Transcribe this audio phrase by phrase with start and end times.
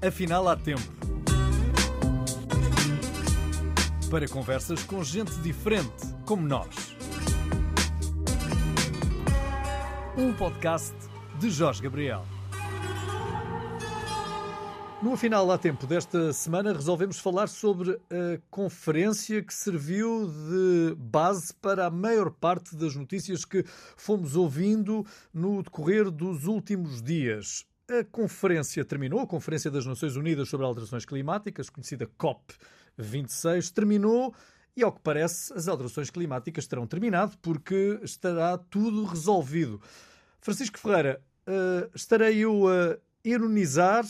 [0.00, 0.80] Afinal, há tempo.
[4.08, 6.94] Para conversas com gente diferente, como nós.
[10.16, 10.94] Um podcast
[11.40, 12.24] de Jorge Gabriel.
[15.02, 21.52] No Afinal Há Tempo desta semana, resolvemos falar sobre a conferência que serviu de base
[21.54, 23.64] para a maior parte das notícias que
[23.96, 25.04] fomos ouvindo
[25.34, 27.66] no decorrer dos últimos dias.
[27.90, 34.34] A conferência terminou, a Conferência das Nações Unidas sobre Alterações Climáticas, conhecida COP26, terminou
[34.76, 39.80] e, ao que parece, as alterações climáticas terão terminado porque estará tudo resolvido.
[40.38, 44.04] Francisco Ferreira, uh, estarei eu a ironizar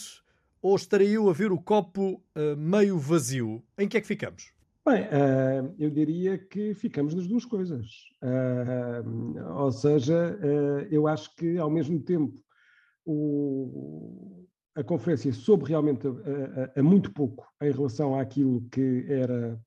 [0.61, 3.63] ou estarei eu a ver o copo uh, meio vazio?
[3.79, 4.53] Em que é que ficamos?
[4.85, 7.87] Bem, uh, eu diria que ficamos nas duas coisas.
[9.57, 10.37] Ou seja,
[10.91, 12.43] eu acho que ao mesmo tempo
[13.11, 19.59] o, a conferência soube realmente a, a, a, muito pouco em relação àquilo que era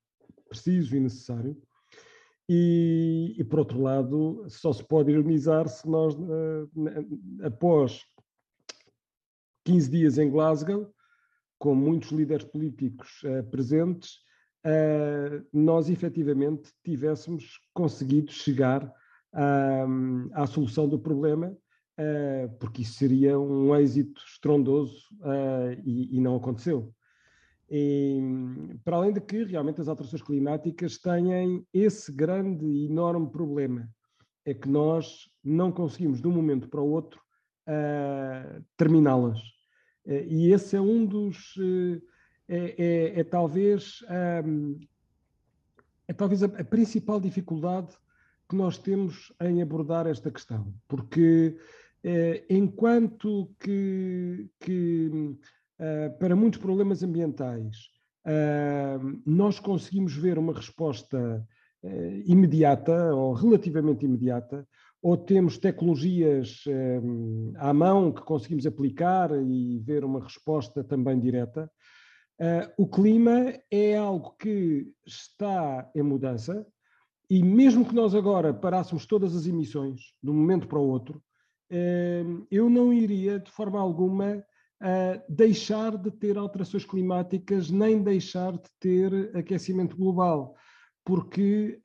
[0.48, 1.58] preciso e necessário.
[2.48, 6.70] E, e por outro lado, só se pode ironizar se nós, uh,
[7.44, 8.04] após
[9.66, 10.94] 15 dias em Glasgow,
[11.58, 14.18] com muitos líderes políticos uh, presentes,
[14.66, 18.92] uh, nós efetivamente tivéssemos conseguido chegar
[20.34, 21.56] à, solução do problema
[22.60, 26.94] porque isso seria um êxito estrondoso uh, e, não aconteceu.
[27.70, 28.20] E,
[28.84, 33.90] para além de que realmente as alterações climáticas têm esse grande e enorme problema,
[34.46, 37.22] é que nós não conseguimos de um momento para o outro
[37.68, 39.40] uh, terminá-las.
[40.06, 41.56] e esse é um dos.
[42.48, 44.04] É, é, é, talvez.
[44.46, 44.80] Um,
[46.08, 47.96] é talvez a, a principal dificuldade
[48.52, 51.62] que nós temos em abordar esta questão, porque eh,
[52.50, 55.38] enquanto que, que
[55.80, 57.76] eh, para muitos problemas ambientais
[58.26, 61.46] eh, nós conseguimos ver uma resposta
[62.28, 64.68] imediata ou relativamente imediata,
[65.02, 66.64] ou temos tecnologias
[67.58, 71.68] à mão que conseguimos aplicar e ver uma resposta também direta.
[72.78, 76.68] o clima é algo que está em mudança
[77.28, 81.20] e mesmo que nós agora parássemos todas as emissões de um momento para o outro,
[82.50, 84.44] eu não iria, de forma alguma,
[85.30, 90.56] deixar de ter alterações climáticas, nem deixar de ter aquecimento global,
[91.06, 91.80] porque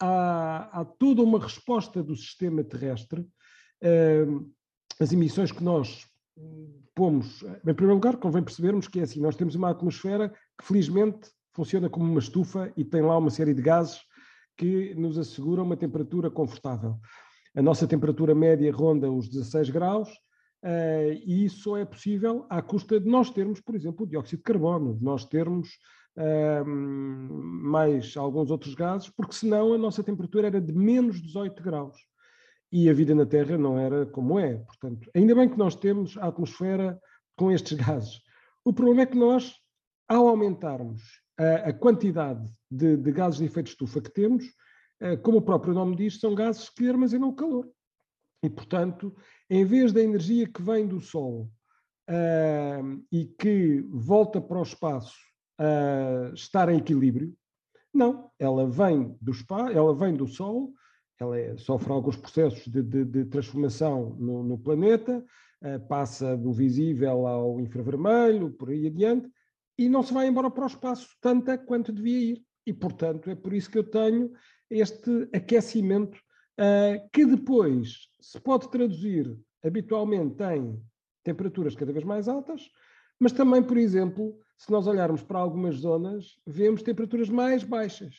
[0.00, 3.26] há, há toda uma resposta do sistema terrestre.
[5.00, 6.06] As emissões que nós
[6.94, 11.30] pomos, em primeiro lugar, convém percebermos que é assim: nós temos uma atmosfera que, felizmente,
[11.54, 14.00] funciona como uma estufa e tem lá uma série de gases
[14.56, 16.96] que nos asseguram uma temperatura confortável.
[17.54, 20.08] A nossa temperatura média ronda os 16 graus,
[20.62, 24.38] Uh, e isso só é possível à custa de nós termos, por exemplo, o dióxido
[24.38, 25.68] de carbono, de nós termos
[26.16, 31.96] uh, mais alguns outros gases, porque senão a nossa temperatura era de menos 18 graus.
[32.72, 34.56] E a vida na Terra não era como é.
[34.56, 37.00] Portanto, ainda bem que nós temos a atmosfera
[37.36, 38.20] com estes gases.
[38.64, 39.54] O problema é que nós,
[40.08, 41.02] ao aumentarmos
[41.38, 44.50] a, a quantidade de, de gases de efeito de estufa que temos, eh,
[45.22, 47.68] como o próprio nome diz, são gases que armazenam calor.
[48.42, 49.14] E, portanto,
[49.50, 51.50] em vez da energia que vem do Sol
[52.08, 55.16] uh, e que volta para o espaço
[55.60, 57.34] uh, estar em equilíbrio,
[57.92, 60.72] não, ela vem do espaço, ela vem do Sol,
[61.18, 65.24] ela é, sofre alguns processos de, de, de transformação no, no planeta,
[65.64, 69.28] uh, passa do visível ao infravermelho, por aí adiante,
[69.76, 72.44] e não se vai embora para o espaço tanta quanto devia ir.
[72.64, 74.30] E, portanto, é por isso que eu tenho
[74.70, 76.16] este aquecimento
[76.58, 80.80] uh, que depois se pode traduzir habitualmente em
[81.24, 82.70] temperaturas cada vez mais altas,
[83.18, 88.14] mas também, por exemplo, se nós olharmos para algumas zonas, vemos temperaturas mais baixas.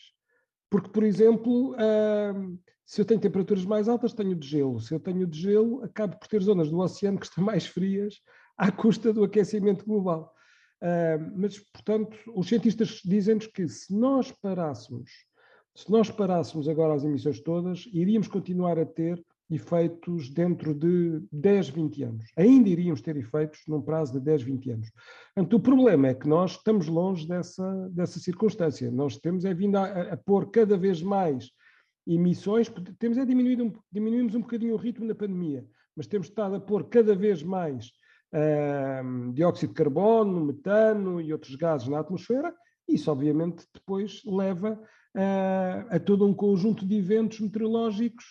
[0.70, 4.80] Porque, por exemplo, uh, se eu tenho temperaturas mais altas, tenho de gelo.
[4.80, 8.22] Se eu tenho de gelo, acabo por ter zonas do oceano que estão mais frias
[8.58, 10.34] à custa do aquecimento global.
[10.82, 15.10] Uh, mas, portanto, os cientistas dizem-nos que se nós parássemos
[15.76, 21.70] se nós parássemos agora as emissões todas, iríamos continuar a ter efeitos dentro de 10,
[21.70, 22.26] 20 anos.
[22.38, 24.92] Ainda iríamos ter efeitos num prazo de 10, 20 anos.
[25.34, 28.92] Portanto, o problema é que nós estamos longe dessa, dessa circunstância.
[28.92, 31.50] Nós temos é vindo a, a, pôr cada vez mais
[32.06, 36.60] emissões, temos é diminuído diminuímos um bocadinho o ritmo na pandemia, mas temos estado a
[36.60, 37.92] pôr cada vez mais
[39.34, 42.54] dióxido de carbono, metano e outros gases na atmosfera,
[42.88, 44.80] isso obviamente depois leva
[45.16, 48.26] a, a todo um conjunto de eventos meteorológicos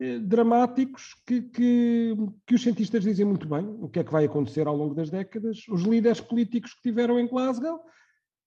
[0.00, 2.16] eh, dramáticos que, que,
[2.46, 5.10] que, os cientistas dizem muito bem o que é que vai acontecer ao longo das
[5.10, 5.64] décadas.
[5.68, 7.80] Os líderes políticos que tiveram em Glasgow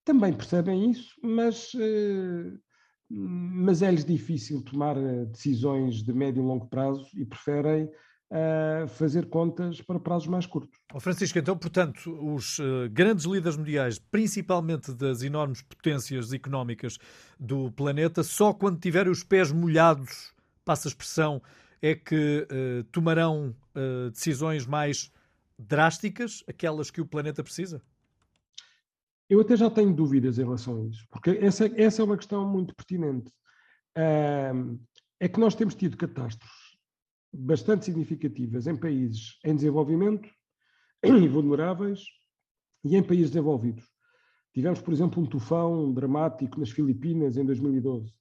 [0.03, 2.51] também percebem isso, mas, eh,
[3.09, 7.89] mas é-lhes difícil tomar eh, decisões de médio e longo prazo e preferem
[8.97, 10.77] fazer contas para prazos mais curtos.
[11.00, 12.59] Francisco, então, portanto, os
[12.91, 16.97] grandes líderes mundiais, principalmente das enormes potências económicas
[17.39, 20.33] do planeta, só quando tiverem os pés molhados
[20.68, 21.41] passa a expressão,
[21.81, 25.09] é que uh, tomarão uh, decisões mais
[25.57, 27.81] drásticas, aquelas que o planeta precisa?
[29.29, 32.47] Eu até já tenho dúvidas em relação a isso, porque essa, essa é uma questão
[32.47, 33.31] muito pertinente.
[35.19, 36.56] É que nós temos tido catástrofes
[37.38, 40.28] bastante significativas em países em desenvolvimento,
[41.04, 42.01] em vulneráveis
[42.84, 43.86] e em países desenvolvidos.
[44.54, 48.12] Tivemos, por exemplo, um tufão dramático nas Filipinas em 2012.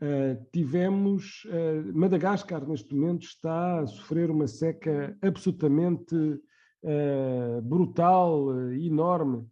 [0.00, 9.46] Uh, tivemos uh, Madagascar neste momento está a sofrer uma seca absolutamente uh, brutal, enorme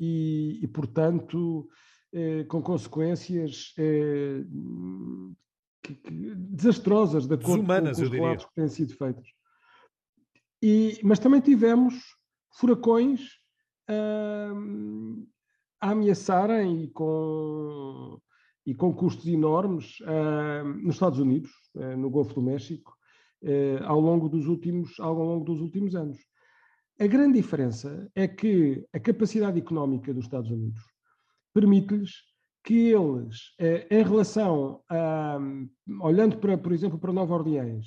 [0.00, 1.68] e, e, portanto
[2.48, 3.72] com consequências
[5.82, 9.28] que, que, desastrosas de acordo Desumanas, com, os relatos que têm sido feitos.
[10.62, 11.94] E, mas também tivemos
[12.52, 13.40] furacões
[15.80, 18.18] a ameaçarem e com
[18.64, 22.96] e com custos enormes uh, nos Estados Unidos, uh, no Golfo do México,
[23.84, 26.16] ao, longo dos últimos, ao longo dos últimos anos.
[27.00, 30.80] A grande diferença é que a capacidade económica dos Estados Unidos
[31.52, 32.12] permite-lhes
[32.64, 33.54] que eles,
[33.90, 35.38] em relação a,
[36.00, 37.86] olhando para, por exemplo, para Nova Orleans,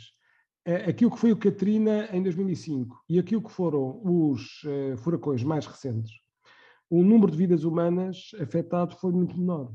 [0.88, 4.62] aquilo que foi o Katrina em 2005 e aquilo que foram os
[4.98, 6.12] furacões mais recentes,
[6.89, 9.72] o número de vidas humanas afetado foi muito menor.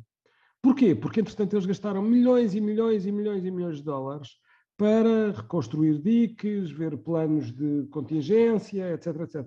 [0.62, 0.94] Porquê?
[0.94, 4.28] Porque, entretanto, eles gastaram milhões e milhões e milhões e milhões de dólares
[4.76, 9.46] para reconstruir diques, ver planos de contingência, etc, etc.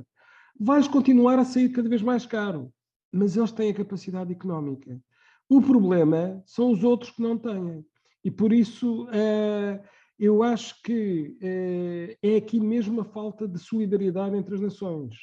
[0.59, 2.71] Vais continuar a sair cada vez mais caro,
[3.11, 4.99] mas eles têm a capacidade económica.
[5.49, 7.85] O problema são os outros que não têm.
[8.23, 9.83] E por isso uh,
[10.17, 15.15] eu acho que uh, é aqui mesmo a falta de solidariedade entre as nações.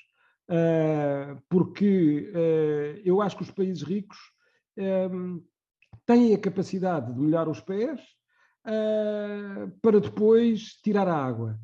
[0.49, 2.32] Uh, porque
[3.05, 4.19] eu acho que os países ricos
[6.05, 8.00] têm a capacidade de molhar os pés
[9.81, 11.58] para depois tirar a água.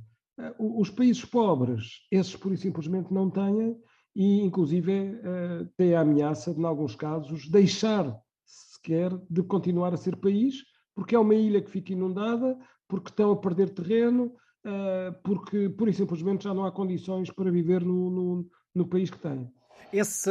[0.58, 3.76] Os países pobres, esses por e simplesmente não têm,
[4.14, 5.20] e inclusive
[5.76, 8.16] têm a ameaça de, em alguns casos, deixar
[8.86, 10.62] sequer de continuar a ser país,
[10.94, 12.56] porque é uma ilha que fica inundada,
[12.88, 14.32] porque estão a perder terreno,
[15.24, 19.18] porque por e simplesmente já não há condições para viver no, no, no país que
[19.18, 19.50] têm.
[19.96, 20.30] Esse,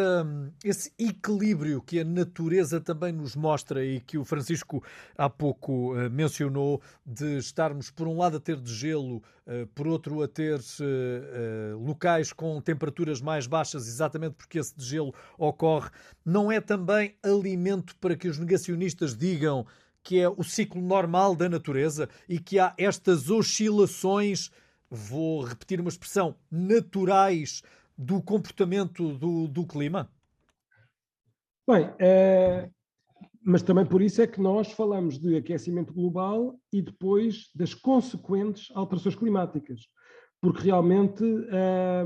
[0.64, 4.84] esse equilíbrio que a natureza também nos mostra e que o Francisco
[5.18, 9.88] há pouco uh, mencionou, de estarmos, por um lado, a ter de gelo, uh, por
[9.88, 15.90] outro, a ter uh, locais com temperaturas mais baixas, exatamente porque esse degelo ocorre,
[16.24, 19.66] não é também alimento para que os negacionistas digam
[20.04, 24.52] que é o ciclo normal da natureza e que há estas oscilações,
[24.92, 27.64] vou repetir uma expressão, naturais
[27.98, 30.12] do comportamento do, do clima?
[31.68, 32.70] Bem, é,
[33.44, 38.70] mas também por isso é que nós falamos de aquecimento global e depois das consequentes
[38.76, 39.82] alterações climáticas,
[40.42, 42.06] porque realmente é,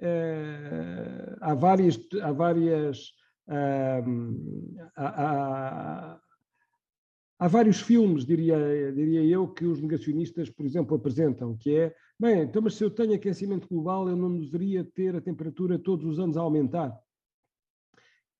[0.00, 3.12] é, há várias, há várias
[4.96, 6.20] há, há,
[7.38, 12.40] há, vários filmes, diria, diria eu, que os negacionistas, por exemplo, apresentam, que é Bem,
[12.40, 16.18] então, mas se eu tenho aquecimento global, eu não deveria ter a temperatura todos os
[16.18, 16.98] anos a aumentar.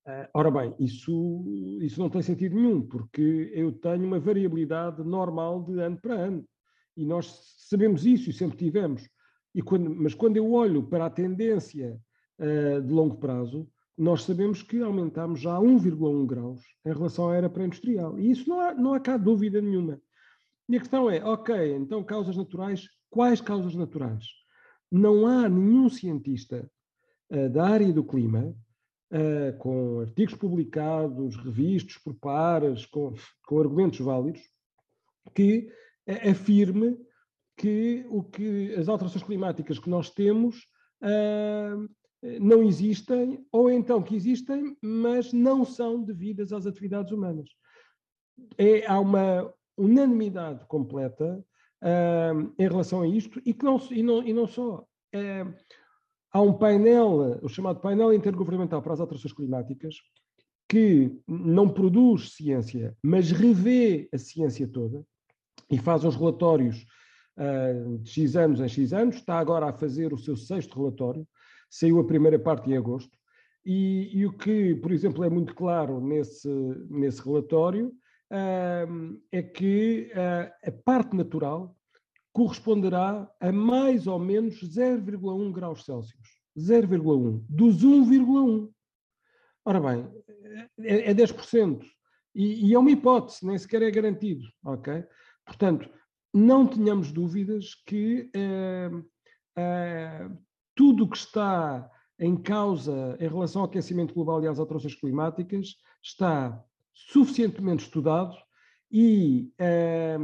[0.07, 1.45] Uh, ora bem, isso,
[1.79, 6.43] isso não tem sentido nenhum, porque eu tenho uma variabilidade normal de ano para ano.
[6.95, 9.07] E nós sabemos isso e sempre tivemos.
[9.53, 11.99] E quando, mas quando eu olho para a tendência
[12.39, 17.49] uh, de longo prazo, nós sabemos que aumentamos já 1,1 graus em relação à era
[17.49, 18.19] pré-industrial.
[18.19, 19.99] E isso não há, não há cá dúvida nenhuma.
[20.69, 24.25] E a questão é, ok, então causas naturais Quais causas naturais?
[24.91, 26.69] Não há nenhum cientista
[27.31, 28.53] uh, da área do clima,
[29.11, 33.13] uh, com artigos publicados, revistos por pares, com,
[33.45, 34.41] com argumentos válidos,
[35.33, 35.69] que
[36.07, 36.97] uh, afirme
[37.55, 40.67] que o que as alterações climáticas que nós temos
[42.21, 47.49] não existem, ou então que existem, mas não são devidas às atividades humanas.
[48.57, 51.43] É, há uma unanimidade completa
[51.83, 54.85] uh, em relação a isto e, que não, e, não, e não só.
[56.31, 59.95] Há um painel, o chamado painel intergovernamental para as alterações climáticas,
[60.69, 65.03] que não produz ciência, mas revê a ciência toda
[65.71, 66.85] e faz os relatórios
[67.37, 71.27] uh, de X anos em X anos, está agora a fazer o seu sexto relatório,
[71.69, 73.17] saiu a primeira parte em agosto,
[73.65, 76.47] e, e o que, por exemplo, é muito claro nesse,
[76.89, 77.87] nesse relatório
[78.31, 81.75] uh, é que uh, a parte natural
[82.31, 86.37] corresponderá a mais ou menos 0,1 graus Celsius.
[86.57, 88.69] 0,1 dos 1,1.
[89.65, 90.07] Ora bem,
[90.79, 91.83] é, é 10%.
[92.33, 95.03] E, e é uma hipótese, nem sequer é garantido, ok?
[95.45, 95.89] Portanto,
[96.33, 98.91] não tenhamos dúvidas que eh,
[99.57, 100.29] eh,
[100.77, 105.75] tudo o que está em causa em relação ao aquecimento global e às alterações climáticas
[106.01, 108.35] está suficientemente estudado
[108.89, 110.17] e, eh,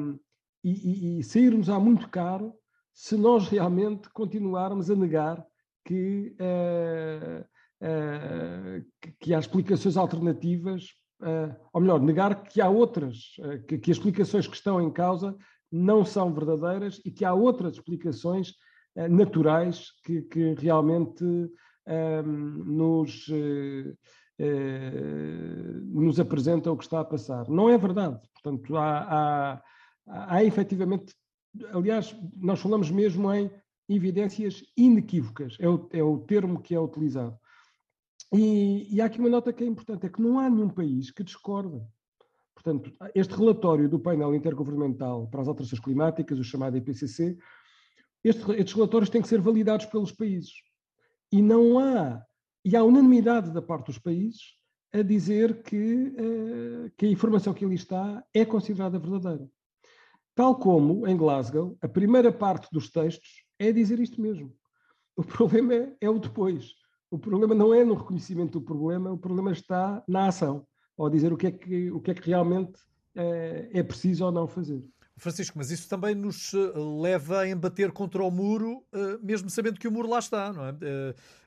[0.64, 2.54] e, e sairmos muito caro
[2.94, 5.46] se nós realmente continuarmos a negar
[5.86, 7.42] que, uh,
[7.82, 10.86] uh, que há explicações alternativas,
[11.22, 13.36] uh, ou melhor, negar que há outras,
[13.68, 15.36] que, que, as explicações que estão em causa
[15.72, 18.54] não são verdadeiras e que há outras explicações
[18.96, 21.24] naturais que, que realmente
[22.66, 23.28] nos,
[25.86, 27.48] nos apresentam o que está a passar.
[27.50, 28.20] Não é verdade.
[28.34, 31.14] Portanto, há, há, há efetivamente,
[31.72, 33.50] aliás, nós falamos mesmo em
[33.88, 37.38] evidências inequívocas, é o, é o termo que é utilizado.
[38.34, 41.12] E, e, há aqui uma nota que é importante, é que não há nenhum país
[41.12, 41.88] que discorda.
[42.56, 47.38] Portanto, este relatório do painel intergovernamental para as alterações climáticas, o chamado IPCC,
[48.24, 50.54] este, estes relatórios têm que ser validados pelos países.
[51.32, 52.24] E não há,
[52.64, 54.56] e há unanimidade da parte dos países
[54.94, 59.50] a dizer que, uh, que a informação que ali está é considerada verdadeira.
[60.36, 64.56] Tal como, em Glasgow, a primeira parte dos textos é dizer isto mesmo.
[65.16, 66.74] O problema é, é o depois.
[67.10, 70.66] O problema não é no reconhecimento do problema, o problema está na ação,
[70.98, 72.80] ou dizer o que é que, o que, é que realmente
[73.16, 74.84] é, é preciso ou não fazer.
[75.18, 76.58] Francisco, mas isso também nos eh,
[77.02, 80.66] leva a embater contra o muro, eh, mesmo sabendo que o muro lá está, não
[80.66, 80.74] é?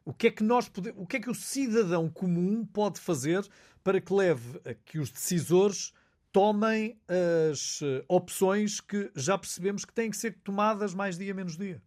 [0.04, 3.46] O que é que nós o que é que o cidadão comum pode fazer
[3.82, 5.92] para que leve a que os decisores
[6.30, 11.82] tomem as opções que já percebemos que têm que ser tomadas mais dia menos dia?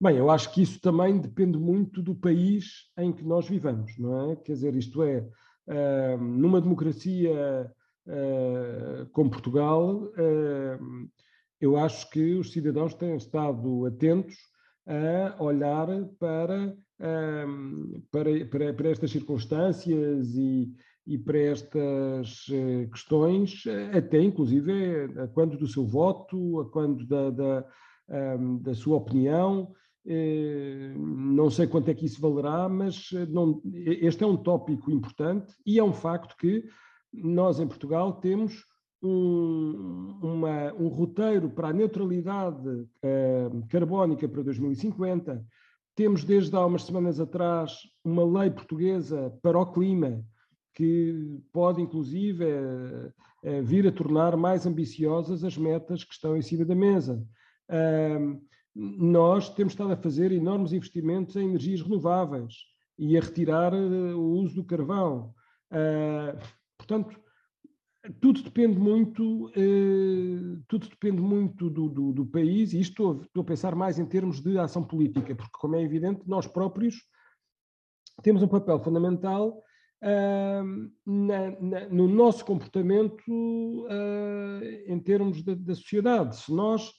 [0.00, 4.30] Bem, eu acho que isso também depende muito do país em que nós vivamos, não
[4.30, 4.36] é?
[4.36, 5.26] Quer dizer, isto é,
[6.16, 7.70] numa democracia
[8.06, 11.08] uh, como Portugal, uh,
[11.60, 14.34] eu acho que os cidadãos têm estado atentos
[14.86, 15.86] a olhar
[16.18, 16.74] para,
[18.10, 20.72] para, para, para, estas circunstâncias e,
[21.06, 22.46] e para estas
[22.90, 23.62] questões,
[23.94, 27.66] até inclusive a quando do seu voto, a quando da, da,
[28.62, 29.70] da sua opinião.
[30.06, 34.90] Eh, não sei quanto é que isso valerá, mas eh, não, este é um tópico
[34.90, 36.64] importante e é um facto que
[37.12, 38.64] nós em Portugal temos
[39.02, 45.44] um, uma, um roteiro para a neutralidade uh, carbónica para 2050.
[45.94, 50.24] Temos desde há umas semanas atrás uma lei portuguesa para o clima
[50.74, 53.12] que pode inclusive uh,
[53.44, 57.22] uh, vir a tornar mais ambiciosas as metas que estão em cima da mesa.
[57.68, 58.40] Uh,
[58.74, 62.54] nós temos estado a fazer enormes investimentos em energias renováveis
[62.98, 65.34] e a retirar uh, o uso do carvão.
[65.72, 66.38] Uh,
[66.90, 67.20] portanto,
[68.20, 73.42] tudo depende muito, uh, tudo depende muito do, do, do, país, e isto estou, estou
[73.42, 76.96] a pensar mais em termos de ação política, porque, como é evidente, nós próprios
[78.22, 79.62] temos um papel fundamental
[81.06, 83.22] na, na, no nosso comportamento
[84.86, 86.36] em termos da sociedade.
[86.36, 86.90] Se nós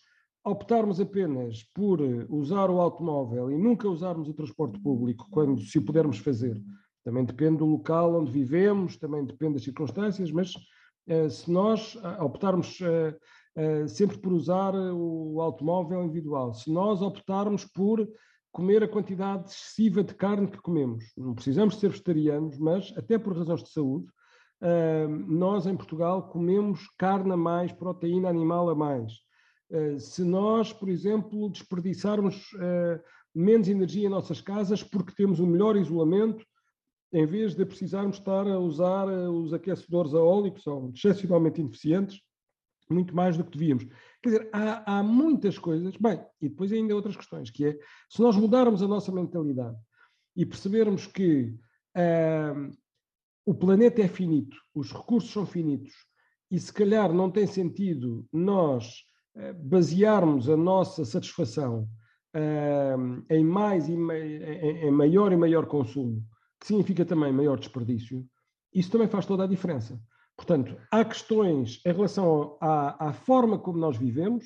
[0.44, 5.78] optarmos apenas por eh, usar o automóvel e nunca usarmos o transporte público, quando se
[5.78, 6.60] o pudermos fazer,
[7.04, 12.24] também depende do local onde vivemos, também depende das circunstâncias, mas uh, se nós uh,
[12.24, 18.08] optarmos uh, sempre por usar o automóvel individual, se nós optarmos por
[18.52, 23.38] comer a quantidade excessiva de carne que comemos, não precisamos ser vegetarianos, mas até por
[23.38, 24.08] razões de saúde,
[25.28, 29.12] nós em Portugal comemos carne a mais, proteína animal a mais.
[29.72, 33.02] Eh, se nós, por exemplo, desperdiçarmos eh,
[33.34, 36.46] menos energia em nossas casas porque temos um melhor isolamento,
[37.14, 41.60] em vez de precisarmos estar a usar eh, os aquecedores a óleo, que são excepcionalmente
[41.60, 42.22] ineficientes,
[42.90, 43.86] muito mais do que devíamos.
[44.22, 45.96] Quer dizer, há, há muitas coisas.
[45.98, 49.78] Bem, e depois ainda outras questões, que é, se nós mudarmos a nossa mentalidade
[50.36, 51.56] e percebermos que
[51.98, 52.72] uh,
[53.46, 55.94] o planeta é finito, os recursos são finitos,
[56.50, 61.88] e se calhar não tem sentido nós eh, basearmos a nossa satisfação
[62.36, 66.22] uh, em mais e em maior e maior consumo,
[66.62, 68.24] que significa também maior desperdício,
[68.72, 70.00] isso também faz toda a diferença.
[70.38, 74.46] Portanto, há questões em relação à, à forma como nós vivemos,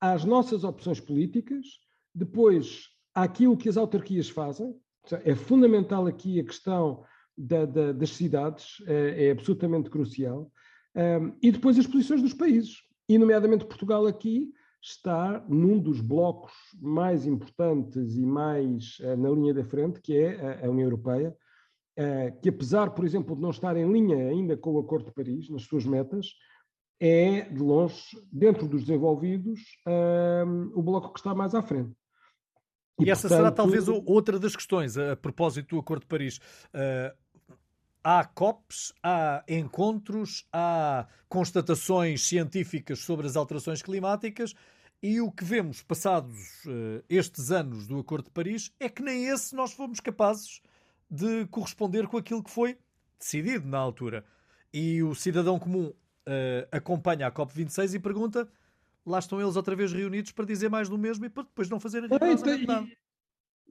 [0.00, 1.66] às nossas opções políticas,
[2.14, 4.74] depois àquilo que as autarquias fazem.
[5.24, 7.04] É fundamental aqui a questão
[7.36, 10.50] da, da, das cidades, é, é absolutamente crucial.
[10.96, 14.50] Um, e depois as posições dos países, e nomeadamente Portugal aqui
[14.82, 20.62] está num dos blocos mais importantes e mais uh, na linha da frente, que é
[20.62, 21.36] a, a União Europeia,
[21.98, 25.12] uh, que apesar, por exemplo, de não estar em linha ainda com o Acordo de
[25.12, 26.28] Paris, nas suas metas,
[27.00, 31.92] é, de longe, dentro dos desenvolvidos, uh, o bloco que está mais à frente.
[33.00, 33.38] E, e essa portanto...
[33.38, 36.40] será talvez outra das questões a, a propósito do Acordo de Paris.
[38.10, 44.54] Há COPs, há encontros, há constatações científicas sobre as alterações climáticas
[45.02, 49.26] e o que vemos passados uh, estes anos do Acordo de Paris é que nem
[49.26, 50.62] esse nós fomos capazes
[51.10, 52.78] de corresponder com aquilo que foi
[53.18, 54.24] decidido na altura.
[54.72, 55.94] E o cidadão comum uh,
[56.72, 58.48] acompanha a COP26 e pergunta
[59.04, 61.78] lá estão eles outra vez reunidos para dizer mais do mesmo e para depois não
[61.78, 62.88] fazerem rigorosamente nada.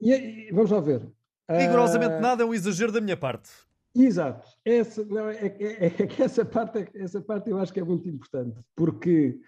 [0.00, 1.10] E, e, vamos lá ver.
[1.50, 2.20] Rigorosamente uh...
[2.20, 3.50] nada é um exagero da minha parte.
[3.98, 4.48] Exato.
[4.64, 8.08] Essa, não, é, é, é, é essa, parte, essa parte eu acho que é muito
[8.08, 9.40] importante, porque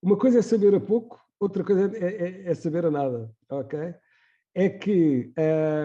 [0.00, 3.94] uma coisa é saber a pouco, outra coisa é, é, é saber a nada, ok?
[4.54, 5.32] É que,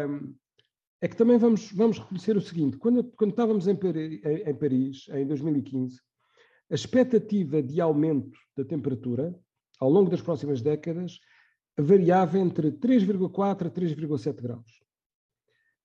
[0.10, 0.34] um,
[1.02, 5.06] é que também vamos, vamos reconhecer o seguinte, quando, quando estávamos em Paris, em Paris,
[5.10, 6.00] em 2015,
[6.70, 9.38] a expectativa de aumento da temperatura
[9.80, 11.20] ao longo das próximas décadas
[11.78, 14.87] variava entre 3,4 a 3,7 graus.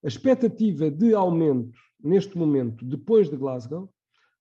[0.03, 3.89] A expectativa de aumento neste momento, depois de Glasgow,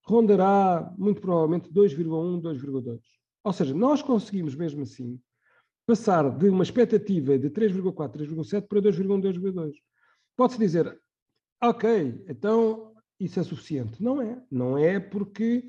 [0.04, 3.00] rondará muito provavelmente 2,1, 2,2.
[3.44, 5.20] Ou seja, nós conseguimos mesmo assim
[5.86, 9.72] passar de uma expectativa de 3,4, 3,7 para 2,1, 2,2.
[10.36, 10.98] Pode-se dizer,
[11.62, 14.02] ok, então isso é suficiente.
[14.02, 14.42] Não é.
[14.50, 15.64] Não é porque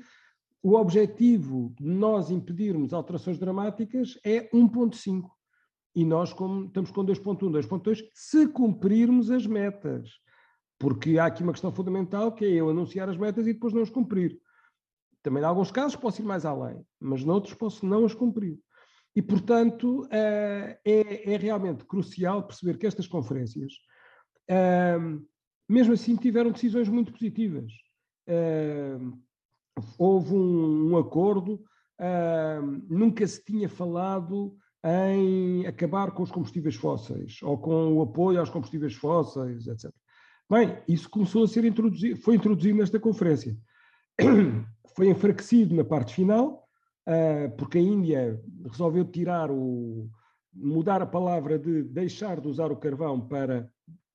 [0.62, 5.28] o objetivo de nós impedirmos alterações dramáticas é 1,5.
[5.94, 10.10] E nós estamos com 2,1, 2,2 se cumprirmos as metas.
[10.78, 13.82] Porque há aqui uma questão fundamental que é eu anunciar as metas e depois não
[13.82, 14.38] as cumprir.
[15.22, 18.58] Também em alguns casos posso ir mais além, mas noutros posso não as cumprir.
[19.16, 23.72] E, portanto, eh, é, é realmente crucial perceber que estas conferências,
[24.48, 25.20] ehm,
[25.68, 27.72] mesmo assim, tiveram decisões muito positivas.
[28.26, 29.12] Ehm,
[29.96, 31.64] houve um, um acordo,
[32.00, 38.38] ehm, nunca se tinha falado em acabar com os combustíveis fósseis ou com o apoio
[38.38, 39.90] aos combustíveis fósseis, etc.
[40.50, 43.56] Bem, isso começou a ser introduzido, foi introduzido nesta conferência.
[44.94, 46.68] Foi enfraquecido na parte final,
[47.04, 50.08] ah, porque a Índia resolveu tirar o.
[50.52, 53.68] mudar a palavra de deixar de usar o carvão para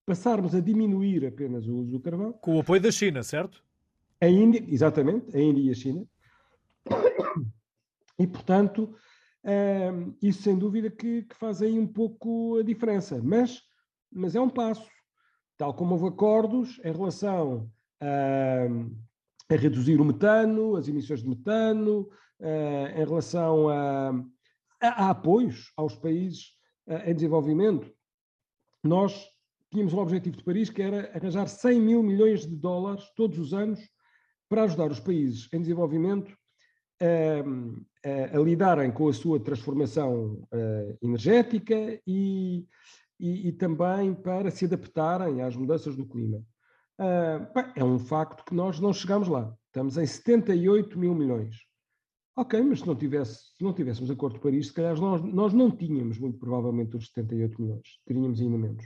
[0.05, 2.32] passarmos a diminuir apenas o uso do carvão.
[2.32, 3.62] Com o apoio da China, certo?
[4.21, 6.05] A Índia, exatamente, a Índia e a China.
[8.21, 8.93] E, portanto,
[9.49, 13.21] ah, isso sem dúvida que, que faz aí um pouco a diferença.
[13.23, 13.62] Mas,
[14.12, 14.89] mas é um passo
[15.57, 17.69] tal como houve acordos em relação
[18.01, 22.09] a, a reduzir o metano, as emissões de metano,
[22.95, 24.09] em relação a,
[24.81, 26.53] a, a, apoios aos países
[27.05, 27.91] em desenvolvimento.
[28.81, 29.27] Nós
[29.69, 33.53] tínhamos um objetivo de Paris que era arranjar 100 mil milhões de dólares todos os
[33.53, 33.81] anos
[34.47, 36.35] para ajudar os países em desenvolvimento
[37.01, 40.47] a, a, a lidarem com a sua transformação
[41.01, 42.65] energética e
[43.19, 46.41] e, e também para se adaptarem às mudanças do clima.
[47.53, 49.53] Bem, é um facto que nós não chegamos lá.
[49.67, 51.57] Estamos em 78 mil milhões.
[52.35, 55.53] Ok, mas se não, tivesse, se não tivéssemos Acordo de Paris, se calhar nós, nós
[55.53, 57.99] não tínhamos, muito provavelmente, os 78 milhões.
[58.05, 58.85] Teríamos ainda menos.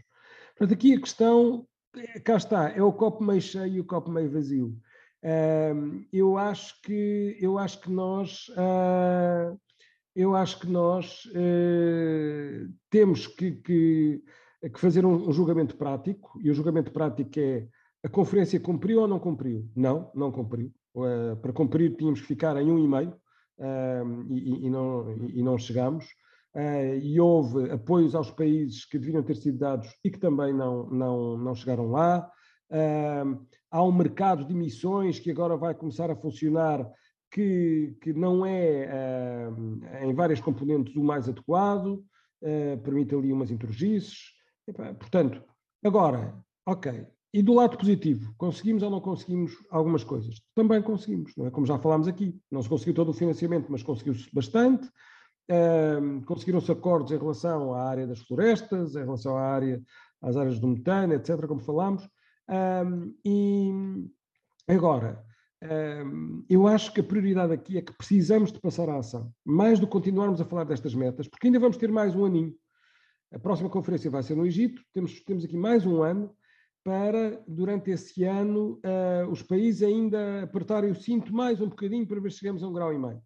[0.57, 4.11] Portanto, aqui a questão, é, cá está, é o copo meio cheio e o copo
[4.11, 4.75] meio vazio.
[5.23, 9.57] Uh, eu, acho que, eu acho que nós uh,
[10.15, 14.23] eu acho que nós eh, temos que, que,
[14.61, 17.67] que fazer um, um, julgamento prático, e o julgamento prático é
[18.03, 19.67] a conferência cumpriu ou não cumpriu?
[19.75, 20.71] Não, não cumpriu.
[20.93, 23.15] Uh, para cumprir tínhamos que ficar em um e meio
[23.57, 26.05] uh, e, e, não, e, não chegamos.
[26.53, 30.87] Uh, e houve apoios aos países que deviam ter sido dados e que também não,
[30.91, 32.29] não, não chegaram lá.
[33.73, 36.87] Há um mercado de emissões que agora vai começar a funcionar
[37.31, 41.95] que, que não é, uh, em várias componentes, o mais adequado,
[42.43, 44.31] uh, permite ali umas introjices.
[44.99, 45.43] Portanto,
[45.83, 47.07] agora, ok.
[47.33, 50.39] E do lado positivo, conseguimos ou não conseguimos algumas coisas?
[50.53, 51.49] Também conseguimos, não é?
[51.49, 54.87] Como já falámos aqui, não se conseguiu todo o financiamento, mas conseguiu-se bastante.
[55.49, 59.81] Uh, conseguiram-se acordos em relação à área das florestas, em relação à área,
[60.21, 62.07] às áreas do metano, etc., como falámos.
[63.25, 63.71] E
[64.67, 65.23] agora,
[66.49, 69.87] eu acho que a prioridade aqui é que precisamos de passar à ação, mais do
[69.87, 72.53] que continuarmos a falar destas metas, porque ainda vamos ter mais um aninho.
[73.33, 76.35] A próxima conferência vai ser no Egito, temos, temos aqui mais um ano
[76.83, 82.19] para, durante esse ano, uh, os países ainda apertarem o cinto mais um bocadinho para
[82.19, 83.21] ver se chegamos a um grau e meio.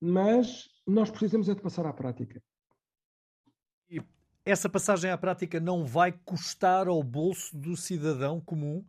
[0.00, 2.42] Mas nós precisamos é de passar à prática.
[4.46, 8.84] Essa passagem à prática não vai custar ao bolso do cidadão comum?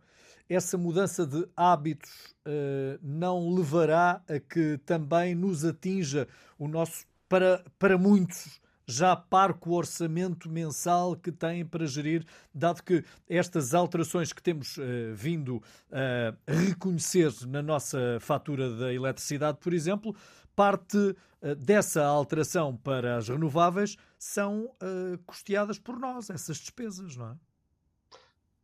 [0.49, 7.63] essa mudança de hábitos uh, não levará a que também nos atinja o nosso, para,
[7.77, 14.41] para muitos, já parco orçamento mensal que têm para gerir, dado que estas alterações que
[14.41, 14.81] temos uh,
[15.13, 20.15] vindo a reconhecer na nossa fatura da eletricidade, por exemplo,
[20.57, 27.27] parte uh, dessa alteração para as renováveis são uh, custeadas por nós, essas despesas, não
[27.27, 27.35] é?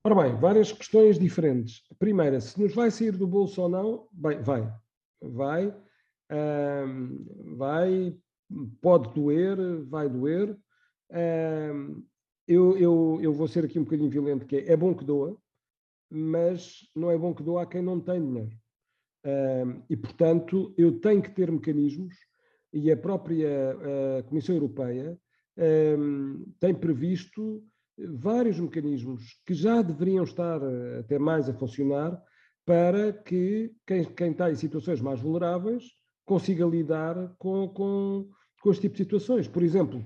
[0.04, 1.84] Ora bem, várias questões diferentes.
[2.00, 4.70] Primeira, se nos vai sair do bolso ou não, bem, vai.
[5.22, 5.74] Vai.
[7.56, 8.18] vai.
[8.82, 10.58] Pode doer, vai doer.
[12.46, 15.38] eu, eu, eu vou ser aqui um bocadinho violento, que é, é bom que doa,
[16.10, 18.58] mas não é bom que doa a quem não tem dinheiro.
[19.90, 22.14] E, portanto, eu tenho que ter mecanismos,
[22.74, 23.78] e a própria
[24.20, 25.18] a Comissão Europeia
[26.60, 27.64] tem previsto
[27.98, 32.22] vários mecanismos que já deveriam estar eh, até mais a funcionar
[32.66, 35.84] para que quem, quem está em situações mais vulneráveis
[36.26, 38.30] consiga lidar com, com,
[38.62, 39.48] com este tipo de situações.
[39.48, 40.04] Por exemplo,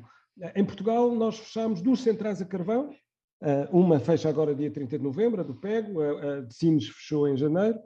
[0.55, 2.93] em Portugal nós fechamos duas centrais a carvão,
[3.41, 7.27] eh, uma fecha agora dia 30 de novembro, a do Pego, a de Sines fechou
[7.27, 7.79] em janeiro,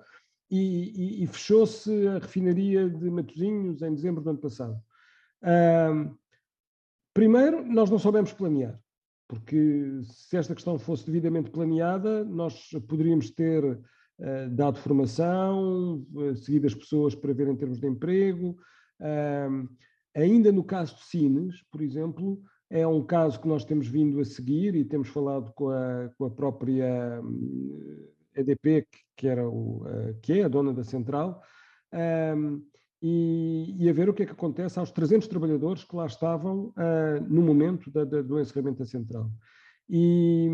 [0.52, 4.78] e, e, e fechou-se a refinaria de Matosinhos em dezembro do ano passado.
[7.14, 8.80] primeiro, nós não soubemos planear
[9.32, 16.68] porque se esta questão fosse devidamente planeada, nós poderíamos ter uh, dado formação, uh, seguido
[16.68, 18.58] as pessoas para ver em termos de emprego.
[19.00, 19.70] Uh,
[20.14, 24.26] ainda no caso de Sines, por exemplo, é um caso que nós temos vindo a
[24.26, 27.22] seguir e temos falado com a, com a própria
[28.36, 29.84] EDP, que, era o,
[30.22, 31.42] que é a dona da central,
[33.02, 36.68] e, e, a ver o que é que acontece aos 300 trabalhadores que lá estavam
[36.68, 39.32] uh, no momento da, da, do encerramento da central.
[39.90, 40.48] E,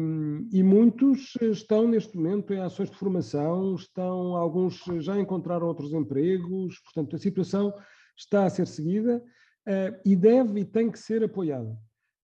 [0.52, 6.80] e, muitos estão neste momento em ações de formação, estão, alguns já encontraram outros empregos,
[6.80, 7.74] portanto a situação
[8.16, 9.22] está a ser seguida
[9.68, 11.78] uh, e deve e tem que ser apoiada.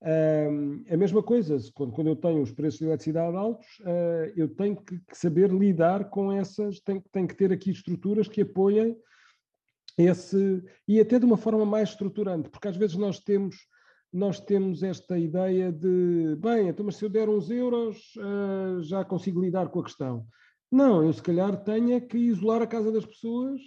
[0.03, 4.49] Uh, a mesma coisa, quando, quando eu tenho os preços de eletricidade altos, uh, eu
[4.49, 8.97] tenho que, que, saber lidar com essas, tenho, tenho que ter aqui estruturas que apoiem
[9.97, 13.55] esse e até de uma forma mais estruturante, porque às vezes nós temos
[14.11, 19.05] nós temos esta ideia de bem, então mas se eu der uns euros uh, já
[19.05, 20.27] consigo lidar com a questão.
[20.69, 23.61] Não, eu se calhar tenho que isolar a casa das pessoas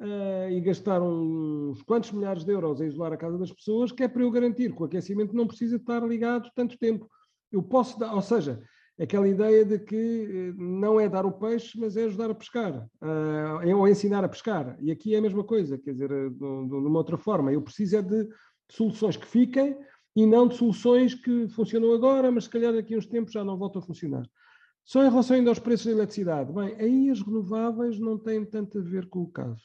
[0.00, 4.02] uh, e gastar uns quantos milhares de euros a isolar a casa das pessoas, que
[4.02, 7.08] é para eu garantir que o aquecimento não precisa estar ligado tanto tempo.
[7.52, 8.62] Eu posso dar, ou seja,
[8.98, 12.86] aquela ideia de que eh, não é dar o peixe, mas é ajudar a pescar,
[13.02, 14.76] uh, ou ensinar a pescar.
[14.80, 17.52] E aqui é a mesma coisa, quer dizer, de uma outra forma.
[17.52, 18.28] Eu preciso é de
[18.70, 19.76] soluções que fiquem
[20.14, 23.44] e não de soluções que funcionam agora, mas se calhar daqui a uns tempos já
[23.44, 24.26] não voltam a funcionar.
[24.84, 28.78] Só em relação ainda aos preços da eletricidade, bem, aí as renováveis não têm tanto
[28.78, 29.62] a ver com o caso.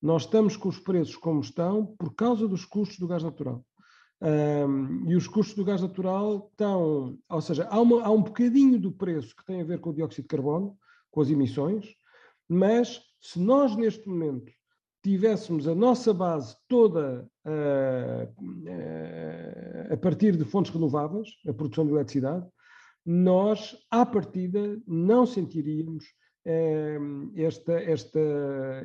[0.00, 3.64] Nós estamos com os preços como estão por causa dos custos do gás natural.
[4.20, 8.78] Um, e os custos do gás natural estão, ou seja, há, uma, há um bocadinho
[8.78, 10.76] do preço que tem a ver com o dióxido de carbono,
[11.10, 11.94] com as emissões,
[12.48, 14.50] mas se nós neste momento
[15.02, 21.92] tivéssemos a nossa base toda uh, uh, a partir de fontes renováveis, a produção de
[21.92, 22.46] eletricidade,
[23.04, 26.04] nós, à partida, não sentiríamos
[27.34, 28.20] esta, esta,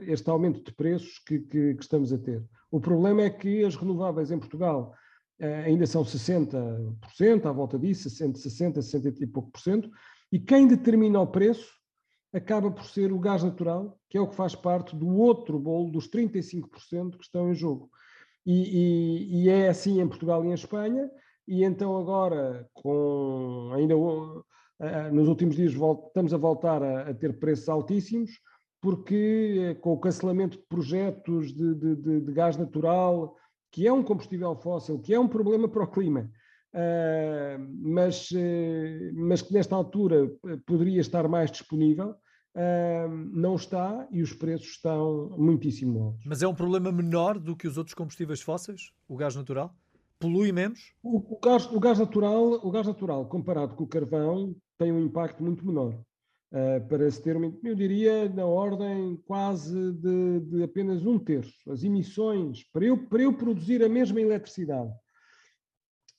[0.08, 2.43] este aumento de preços que, que, que estamos a ter.
[2.71, 4.95] O problema é que as renováveis em Portugal
[5.39, 9.89] eh, ainda são 60%, à volta disso, 60, 60, 60 e pouco por cento,
[10.32, 11.71] e quem determina o preço
[12.34, 15.91] acaba por ser o gás natural, que é o que faz parte do outro bolo,
[15.91, 17.89] dos 35% que estão em jogo.
[18.45, 21.10] E, e, e, é assim em Portugal e em Espanha,
[21.47, 23.95] e então agora, com ainda
[25.12, 28.32] nos últimos dias, estamos a voltar a, ter preços altíssimos,
[28.82, 33.36] porque eh, com o cancelamento de projetos de, de, de, de gás natural,
[33.72, 36.30] que é um combustível fóssil, que é um problema para o clima,
[36.74, 38.30] uh, mas,
[39.13, 42.15] mas que nesta altura eh, poderia estar mais disponível,
[43.32, 46.26] não está e os preços estão muitíssimo altos.
[46.26, 49.74] Mas é um problema menor do que os outros combustíveis fósseis, o gás natural?
[50.22, 50.94] Polui menos?
[51.02, 55.04] O, o, gás, o, gás, natural, o gás natural, comparado com o carvão, tem um
[55.04, 56.00] impacto muito menor.
[56.54, 61.72] Uh, para se ter, eu diria, na ordem quase de, de, apenas um terço.
[61.72, 64.92] As emissões, para eu, para eu produzir a mesma eletricidade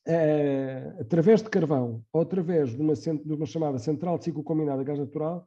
[0.08, 4.80] uh, através de carvão ou através de uma, de uma chamada central de ciclo combinado
[4.80, 5.46] a gás natural,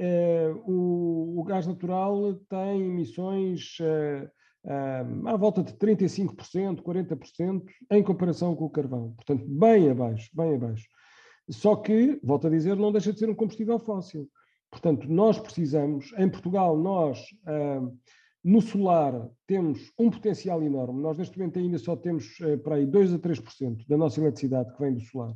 [0.00, 3.78] uh, o, o, gás natural tem emissões
[4.64, 9.12] à volta de 35%, 40% em comparação com o carvão.
[9.14, 10.86] Portanto, bem abaixo, bem abaixo.
[11.50, 14.28] Só que, volto a dizer, não deixa de ser um combustível fóssil.
[14.70, 17.18] Portanto, nós precisamos, em Portugal, nós
[18.44, 21.00] no solar temos um potencial enorme.
[21.00, 24.72] Nós neste momento ainda só temos uh, para aí 2 a 3% da nossa eletricidade
[24.72, 25.34] que vem do solar.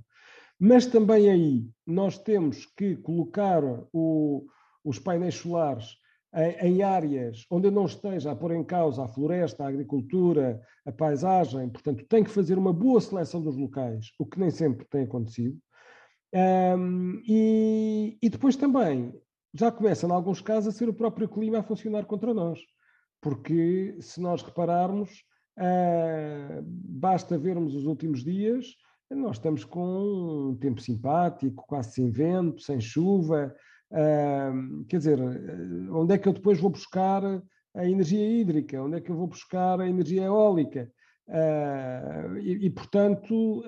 [0.59, 3.62] Mas também aí nós temos que colocar
[3.93, 4.47] o,
[4.83, 5.97] os painéis solares
[6.35, 11.69] em, áreas onde não esteja a pôr em causa a floresta, a agricultura, a paisagem.
[11.69, 15.59] Portanto, tem que fazer uma boa seleção dos locais, o que nem sempre tem acontecido.
[16.35, 19.15] Um, e, e, depois também
[19.55, 22.59] já começa, em alguns casos, a ser o próprio clima a funcionar contra nós.
[23.23, 25.11] Porque se nós repararmos,
[25.59, 28.67] uh, basta vermos os últimos dias,
[29.11, 33.55] nós estamos com um tempo simpático, quase sem vento, sem chuva.
[34.88, 35.18] Quer dizer,
[35.90, 37.22] onde é que eu depois vou buscar
[37.75, 38.83] a energia hídrica?
[38.83, 40.90] Onde é que eu vou buscar a energia eólica?
[41.29, 43.64] Uh, e, e, portanto,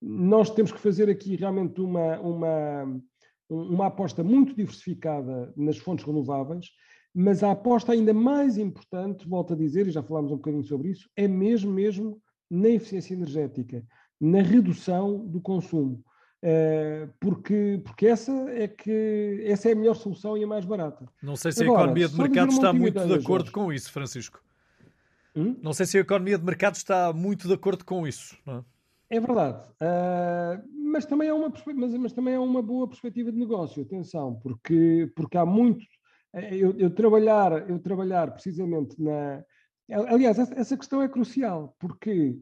[0.00, 3.00] nós temos que fazer aqui realmente uma, uma,
[3.48, 6.66] uma aposta muito diversificada nas fontes renováveis,
[7.14, 10.90] mas a aposta ainda mais importante, volto a dizer, e já falámos um bocadinho sobre
[10.90, 12.20] isso, é mesmo, mesmo
[12.50, 13.84] na eficiência energética,
[14.20, 16.02] na redução do consumo.
[16.42, 21.06] Uh, porque, porque essa é que essa é a melhor solução e a mais barata.
[21.22, 23.52] Não sei se Agora, a economia de mercado está muito de acordo Jorge.
[23.52, 24.42] com isso, Francisco.
[25.36, 25.56] Hum?
[25.62, 28.36] Não sei se a economia de mercado está muito de acordo com isso.
[28.46, 29.16] É?
[29.16, 33.38] É verdade, uh, mas, também é uma, mas, mas, também é uma boa perspectiva de
[33.38, 35.84] negócio, atenção, porque, porque há muito.
[36.32, 39.44] Eh, eu, eu, trabalhar, eu trabalhar precisamente na.
[40.08, 42.38] Aliás, essa questão é crucial, porque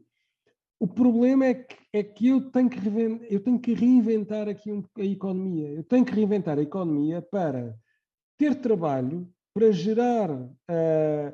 [0.81, 2.79] o problema é que, é que eu, tenho que
[3.29, 5.69] eu tenho que reinventar aqui um, a economia.
[5.69, 7.77] Eu tenho que reinventar a economia para
[8.35, 11.33] ter trabalho, para gerar uh,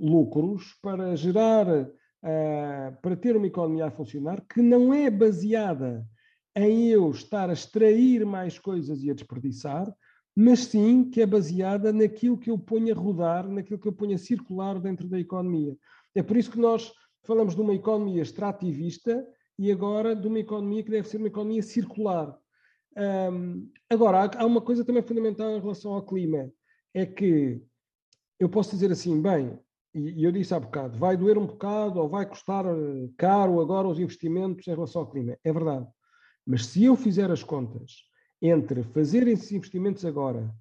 [0.00, 6.06] lucros, para gerar uh, para ter uma economia a funcionar que não é baseada
[6.54, 9.92] em eu estar a extrair mais coisas e a desperdiçar,
[10.36, 14.14] mas sim que é baseada naquilo que eu ponho a rodar, naquilo que eu ponho
[14.14, 15.76] a circular dentro da economia.
[16.14, 16.92] É por isso que nós
[17.26, 19.26] falamos de uma economia extrativista
[19.58, 22.36] e agora de uma economia que deve ser uma economia circular.
[22.96, 26.50] Um, agora, há uma coisa também fundamental em relação ao clima,
[26.94, 27.60] é que
[28.38, 29.58] eu posso dizer assim, bem,
[29.94, 33.88] e, eu disse há bocado, vai doer um bocado ou vai custar eh, caro agora
[33.88, 35.38] os investimentos em relação ao clima.
[35.42, 35.86] É verdade.
[36.46, 37.92] Mas se eu fizer as contas
[38.40, 40.54] entre fazer esses investimentos agora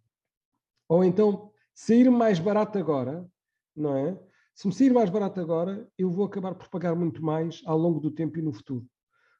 [0.87, 3.27] ou então sair mais barato agora,
[3.75, 4.17] não é?
[4.55, 7.99] Se me sair mais barato agora, eu vou acabar por pagar muito mais ao longo
[7.99, 8.87] do tempo e no futuro.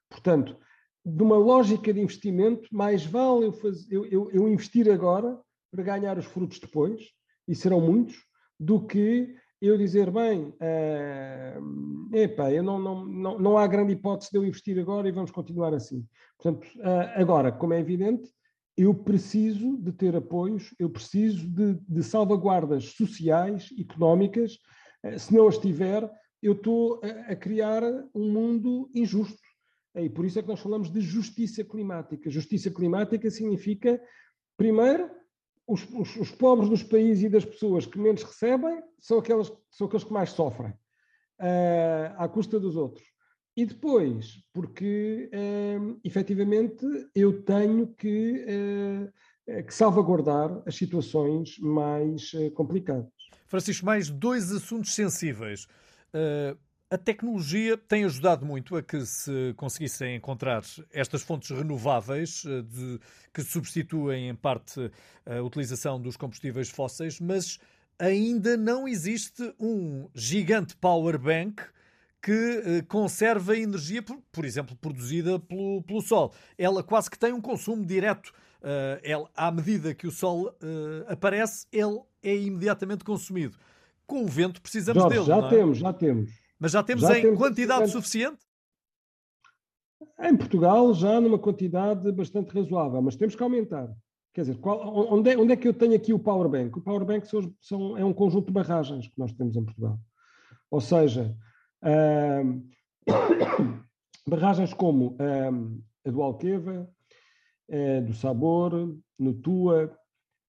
[0.09, 0.57] Portanto,
[1.05, 5.39] de uma lógica de investimento, mais vale eu, fazer, eu, eu, eu investir agora
[5.71, 7.01] para ganhar os frutos depois,
[7.47, 8.17] e serão muitos,
[8.59, 14.31] do que eu dizer, bem, uh, epá, eu não, não, não, não há grande hipótese
[14.31, 16.05] de eu investir agora e vamos continuar assim.
[16.37, 18.29] Portanto, uh, agora, como é evidente,
[18.75, 24.59] eu preciso de ter apoios, eu preciso de, de salvaguardas sociais, económicas,
[25.17, 26.09] se não as tiver,
[26.41, 29.41] eu estou a, criar um mundo injusto.
[29.95, 32.29] E por isso é que nós falamos de justiça climática.
[32.29, 34.01] Justiça climática significa,
[34.57, 35.09] primeiro,
[35.67, 39.87] os, os, os, pobres dos países e das pessoas que menos recebem são, aquelas, são
[39.87, 43.05] aqueles que mais sofrem, uh, à custa dos outros.
[43.57, 52.51] E depois, porque uh, efetivamente eu tenho que, uh, que salvaguardar as situações mais uh,
[52.51, 53.14] complicadas.
[53.45, 55.65] Francisco, mais dois assuntos sensíveis.
[56.13, 56.57] Uh,
[56.89, 62.99] a tecnologia tem ajudado muito a que se conseguissem encontrar estas fontes renováveis eh, de,
[63.33, 64.91] que substituem em parte
[65.25, 67.59] a utilização dos combustíveis fósseis, mas
[67.97, 71.63] ainda não existe um gigante power bank
[72.21, 76.33] que eh, conserve a energia, por, exemplo, produzida pelo, pelo Sol.
[76.57, 78.31] Ela quase que tem um consumo direto.
[78.65, 83.55] Uh, ela, à medida que o Sol uh, aparece, ele é imediatamente consumido.
[84.07, 85.27] Com o vento precisamos Jorge, dele.
[85.27, 85.49] Já é?
[85.49, 86.31] temos, já temos.
[86.59, 88.39] Mas já temos já em temos quantidade suficiente?
[90.19, 93.87] Em Portugal, já numa quantidade bastante razoável, mas temos que aumentar.
[94.33, 96.75] Quer dizer, qual, onde, é, onde, é, que eu tenho aqui o Power Bank?
[96.75, 99.99] O Power Bank são, são, é um conjunto de barragens que nós temos em Portugal.
[100.71, 101.37] Ou seja,
[104.27, 105.15] barragens como
[106.03, 106.89] a do Alqueva,
[107.69, 109.95] uh, do Sabor, no Tua,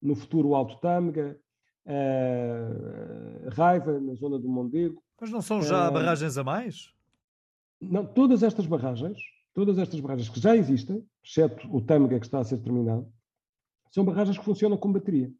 [0.01, 1.39] no futuro Alto Tâmega,
[1.85, 5.01] uh, Raiva, na zona do Mondego.
[5.19, 6.93] Mas não são já barragens a mais?
[7.81, 9.17] Não, todas estas barragens,
[9.53, 13.11] todas estas barragens que já existem, exceto o Tâmega que está a ser terminado,
[13.91, 15.31] são barragens que funcionam com bateria.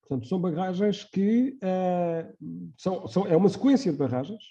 [0.00, 4.42] Portanto, são barragens que uh, são, são, é uma sequência de barragens,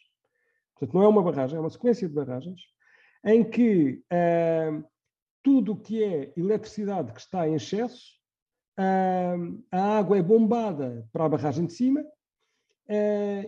[0.73, 2.61] portanto, não é uma barragem, é uma sequência de barragens,
[3.23, 4.83] em que uh,
[5.43, 8.13] tudo o que é eletricidade que está em excesso,
[9.71, 12.03] a água é bombada para a barragem de cima,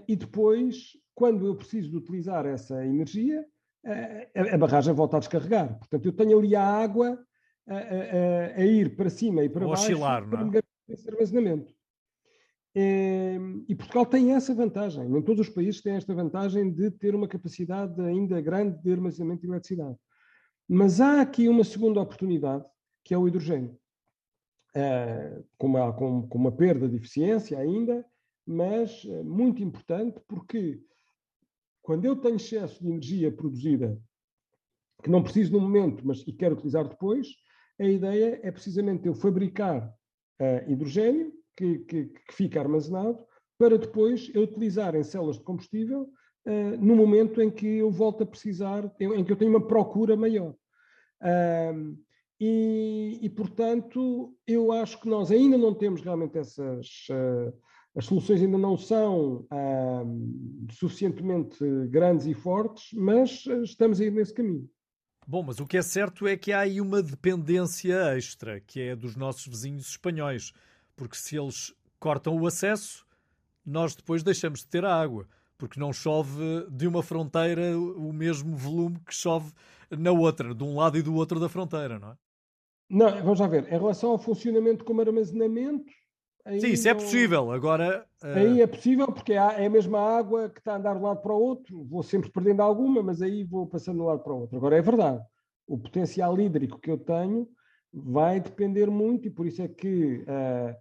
[0.08, 3.46] e depois, quando eu preciso de utilizar essa energia,
[4.36, 5.78] a, a barragem volta a descarregar.
[5.78, 7.20] Portanto, eu tenho ali a água
[7.68, 10.62] a, a, a ir para cima e para baixo para não é?
[10.90, 11.74] esse armazenamento.
[12.76, 15.08] Ehm, e Portugal tem essa vantagem.
[15.08, 19.42] Nem todos os países têm esta vantagem de ter uma capacidade ainda grande de armazenamento
[19.42, 19.98] de eletricidade.
[20.68, 22.66] Mas há aqui uma segunda oportunidade,
[23.04, 23.78] que é o hidrogênio.
[24.76, 28.06] Eh, com, uma, com, com uma perda de eficiência ainda,
[28.46, 30.82] mas eh, muito importante porque
[31.82, 33.98] quando eu tenho excesso de energia produzida
[35.02, 37.28] que não preciso no momento, mas e quero utilizar depois,
[37.80, 39.88] a ideia é precisamente eu fabricar
[40.42, 43.24] uh, hidrogênio que, que, que, fica armazenado
[43.58, 46.10] para depois eu utilizar em células de combustível
[46.46, 50.16] uh, no momento em que eu volto a precisar, em que eu tenho uma procura
[50.16, 50.54] maior.
[52.40, 57.08] E, e, portanto, eu acho que nós ainda não temos realmente essas.
[57.10, 57.54] Uh,
[57.98, 59.48] as soluções ainda não são
[60.70, 64.70] suficientemente grandes e fortes, mas estamos aí nesse caminho.
[65.26, 68.96] Bom, mas o que é certo é que há aí uma dependência extra, que é
[68.96, 70.52] dos nossos vizinhos espanhóis,
[70.96, 73.04] porque se eles cortam o acesso,
[73.66, 75.28] nós depois deixamos de ter a água,
[75.58, 79.52] porque não chove de uma fronteira o mesmo volume que chove
[79.90, 82.16] na outra, de um lado e do outro da fronteira, não é?
[82.90, 83.66] Não, vamos já ver.
[83.68, 85.92] Em relação ao funcionamento como armazenamento.
[86.60, 87.00] Sim, isso é não...
[87.00, 87.52] é possível.
[87.52, 88.06] Agora.
[88.24, 88.28] Uh...
[88.28, 91.22] Aí é possível porque é a mesma água que está a andar de um lado
[91.22, 91.84] para o outro.
[91.86, 94.58] Vou sempre perdendo alguma, mas aí vou passando de um lado para o outro.
[94.58, 95.24] Agora é verdade.
[95.68, 97.48] O potencial hídrico que eu tenho
[97.92, 100.76] vai depender muito, e por isso é que uh,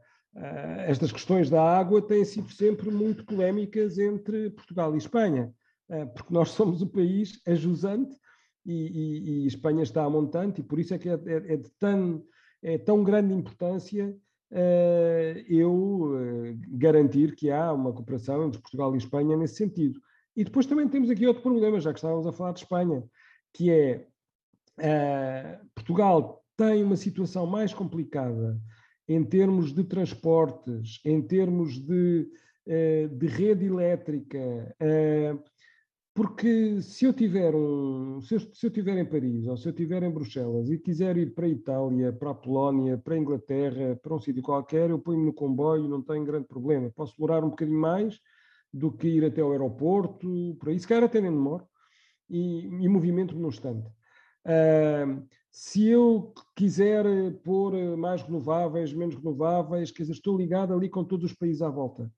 [0.87, 5.53] estas questões da água têm sido sempre muito polémicas entre Portugal e Espanha,
[6.15, 8.17] porque nós somos o país ajusante
[8.67, 11.57] e, e, e, Espanha está a montante, e por isso é que é, é, é
[11.57, 12.25] de tão,
[12.63, 14.17] é tão grande importância
[14.51, 20.01] uh, eu garantir que há uma cooperação entre Portugal e Espanha nesse sentido.
[20.35, 23.05] E depois também temos aqui outro problema, já que estávamos a falar de Espanha,
[23.53, 24.07] que é
[25.75, 28.61] Portugal tem uma situação mais complicada
[29.09, 32.29] em termos de transportes, em termos de,
[33.11, 34.75] de rede elétrica,
[36.15, 39.73] porque se eu tiver um, se eu, se eu tiver em Paris ou se eu
[39.73, 43.99] tiver em Bruxelas e quiser ir para a Itália, para a Polónia, para a Inglaterra,
[44.01, 46.89] para um sítio qualquer, eu ponho-me no comboio, não tenho grande problema.
[46.95, 48.21] Posso demorar um bocadinho mais
[48.73, 51.67] do que ir até ao aeroporto, por aí, se calhar até nem demoro,
[52.31, 53.89] e, e movimento-me no instante.
[54.47, 57.07] Uh, se eu quiser
[57.45, 61.71] pôr mais renováveis, menos renováveis, quer dizer, estou ligado ali com todos os países à
[61.71, 62.13] volta.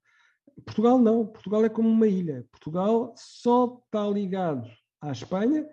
[0.65, 2.47] Portugal não, Portugal é como uma ilha.
[2.51, 4.67] Portugal só está ligado
[4.99, 5.69] à Espanha,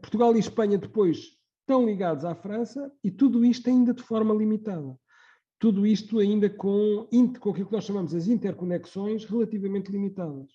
[0.00, 4.96] Portugal e Espanha depois estão ligados à França e tudo isto ainda de forma limitada.
[5.58, 7.08] Tudo isto ainda com,
[7.40, 10.52] com aquilo que nós chamamos as interconexões relativamente limitadas.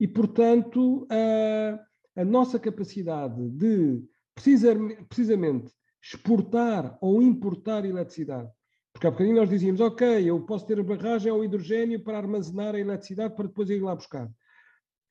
[0.00, 4.04] E, portanto, a, a nossa capacidade de
[4.36, 5.72] precisamente
[6.02, 8.50] exportar ou importar eletricidade
[8.96, 12.74] porque há bocadinho nós dizíamos, ok, eu posso ter a barragem ou hidrogênio para armazenar
[12.74, 14.26] a eletricidade para depois ir lá buscar.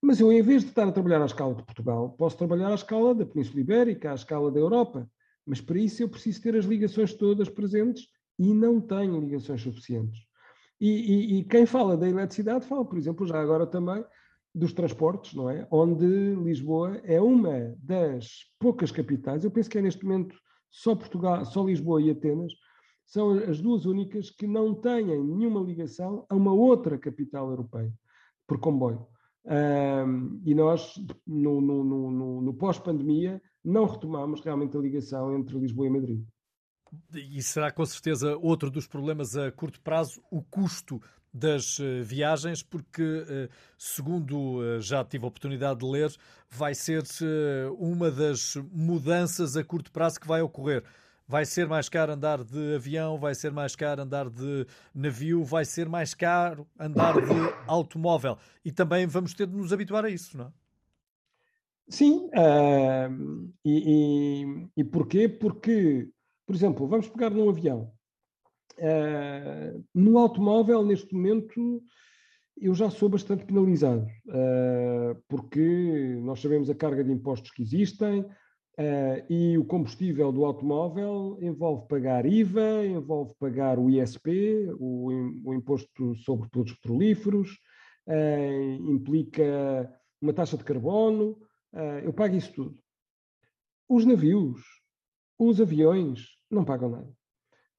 [0.01, 2.73] Mas eu, em vez de estar a trabalhar à escala de Portugal, posso trabalhar à
[2.73, 5.07] escala da Península Ibérica, à escala da Europa.
[5.45, 8.07] Mas para isso eu preciso ter as ligações todas presentes
[8.39, 10.19] e não tenho ligações suficientes.
[10.81, 14.03] E, e, e quem fala da eletricidade fala, por exemplo, já agora também
[14.55, 15.67] dos transportes, não é?
[15.69, 20.35] Onde Lisboa é uma das poucas capitais, eu penso que é neste momento
[20.71, 22.53] só Portugal, só Lisboa e Atenas,
[23.05, 27.93] são as duas únicas que não têm nenhuma ligação a uma outra capital europeia
[28.47, 29.05] por comboio.
[29.45, 30.95] Um, e nós,
[31.27, 36.25] no, no, no, no pós-pandemia, não retomamos realmente a ligação entre Lisboa e Madrid.
[37.13, 40.99] E será com certeza outro dos problemas a curto prazo o custo
[41.35, 46.15] das uh, viagens, porque, uh, segundo uh, já tive a oportunidade de ler,
[46.49, 47.03] vai ser
[47.77, 50.83] uma das mudanças a curto prazo que vai ocorrer
[51.27, 55.65] vai ser mais caro andar de avião, vai ser mais caro andar de navio, vai
[55.65, 58.37] ser mais caro andar de automóvel.
[58.63, 60.51] E também vamos ter de nos habituar a isso, não é?
[61.87, 65.29] Sim, uh, e, e, e, porquê?
[65.29, 66.09] Porque
[66.45, 67.94] Por exemplo, vamos pegar num avião.
[68.77, 71.81] Uh, no automóvel, neste momento,
[72.59, 78.21] eu já sou bastante penalizado, uh, porque nós sabemos a carga de impostos que existem
[78.21, 85.53] uh, e o combustível do automóvel envolve pagar IVA, envolve pagar o ISP, o, o
[85.53, 87.57] Imposto sobre Produtos Petrolíferos,
[88.87, 91.35] implica uma taxa de carbono,
[92.03, 92.77] eu pago isso tudo.
[93.89, 94.61] Os navios,
[95.39, 97.14] os aviões, não pagam nada.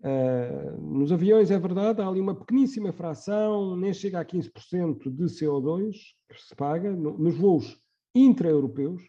[0.07, 5.25] Uh, nos aviões, é verdade, há ali uma pequeníssima fração, nem chega a 15% de
[5.25, 5.97] CO2
[6.29, 7.77] que se paga no, nos voos
[8.15, 9.03] intra-europeus,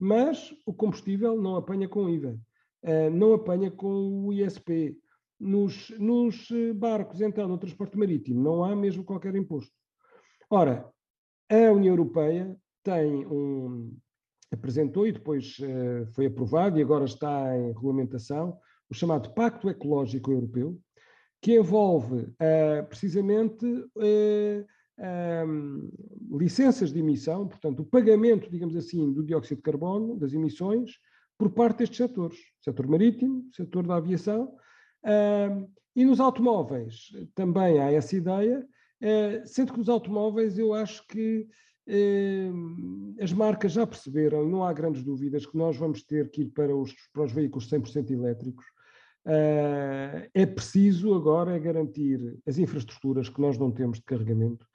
[0.00, 2.40] mas o combustível não apanha com IVA,
[2.82, 4.96] uh, não apanha com o ISP.
[5.38, 9.72] Nos, nos barcos, então, no transporte marítimo, não há mesmo qualquer imposto.
[10.48, 10.88] Ora,
[11.50, 13.92] a União Europeia tem um,
[14.52, 18.56] apresentou e depois uh, foi aprovado e agora está em regulamentação
[18.92, 20.78] o chamado Pacto Ecológico Europeu,
[21.40, 24.66] que envolve uh, precisamente uh,
[26.38, 30.92] licenças de emissão, portanto, o pagamento, digamos assim, do dióxido de carbono, das emissões,
[31.38, 34.54] por parte destes setores, setor marítimo, setor da aviação,
[35.04, 38.66] uh, e nos automóveis também há essa ideia,
[39.44, 41.46] sendo que nos automóveis eu acho que
[43.20, 46.74] as marcas já perceberam, não há grandes dúvidas, que nós vamos ter que ir para
[46.74, 48.64] os, para os veículos 100% elétricos,
[49.24, 54.66] é preciso agora garantir as infraestruturas que nós não temos de carregamento,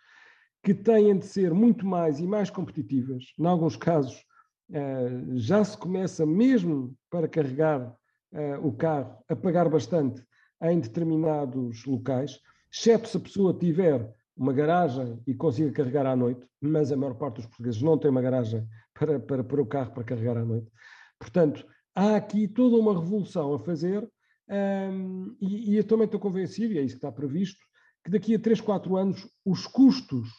[0.63, 3.25] que têm de ser muito mais e mais competitivas.
[3.39, 4.25] Em alguns casos,
[4.69, 10.23] uh, já se começa mesmo para carregar uh, o carro a pagar bastante
[10.61, 12.39] em determinados locais,
[12.69, 17.15] exceto se a pessoa tiver uma garagem e consiga carregar à noite, mas a maior
[17.15, 20.45] parte dos portugueses não tem uma garagem para, para, para o carro para carregar à
[20.45, 20.71] noite.
[21.19, 24.07] Portanto, há aqui toda uma revolução a fazer
[24.49, 27.59] um, e, e, eu também estou convencido, e é isso que está previsto,
[28.03, 30.29] que daqui a 3, 4 anos os custos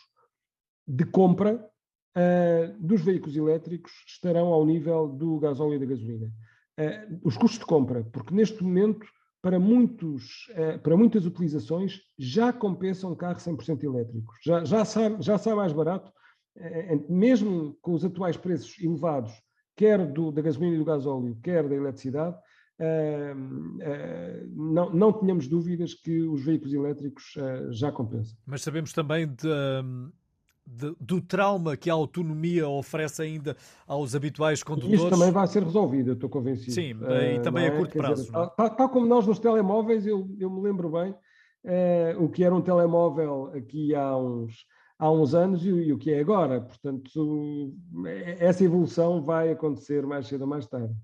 [0.87, 1.63] de compra
[2.17, 6.33] uh, dos veículos elétricos estarão ao nível do gasóleo e da gasolina.
[6.81, 9.07] Uh, os custos de compra, porque neste momento,
[9.43, 14.33] para, muitos, uh, para muitas utilizações, já compensa um carro 100% elétrico.
[14.43, 16.11] Já, já, sai, já sai mais barato,
[17.09, 19.33] mesmo com os atuais preços elevados,
[19.77, 22.37] quer do, da gasolina e do gasóleo, quer da eletricidade,
[24.55, 28.37] não, não tenhamos dúvidas que os veículos elétricos uh, já compensam.
[28.47, 29.49] Mas sabemos também de,
[30.65, 33.57] de, do trauma que a autonomia oferece ainda
[33.87, 35.01] aos habituais condutores.
[35.01, 36.73] Isso também vai ser resolvido, eu estou convencido.
[36.73, 36.95] Sim,
[37.35, 37.69] e também é?
[37.69, 38.23] a curto Quer prazo.
[38.23, 42.45] Dizer, tal, tal, como nós nos telemóveis, eu, eu me lembro bem uh, o que
[42.45, 44.67] era um telemóvel aqui há uns,
[44.99, 46.61] há uns anos e, e o que é agora.
[46.61, 47.75] Portanto,
[48.39, 50.95] essa evolução vai acontecer mais cedo ou mais tarde.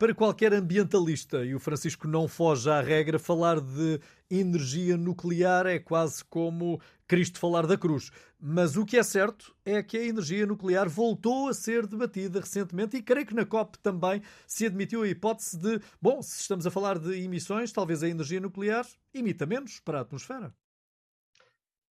[0.00, 5.78] Para qualquer ambientalista, e o Francisco não foge à regra, falar de energia nuclear é
[5.78, 8.10] quase como Cristo falar da cruz.
[8.40, 12.96] Mas o que é certo é que a energia nuclear voltou a ser debatida recentemente
[12.96, 16.70] e creio que na COP também se admitiu a hipótese de, bom, se estamos a
[16.70, 20.50] falar de emissões, talvez a energia nuclear imita menos para a atmosfera.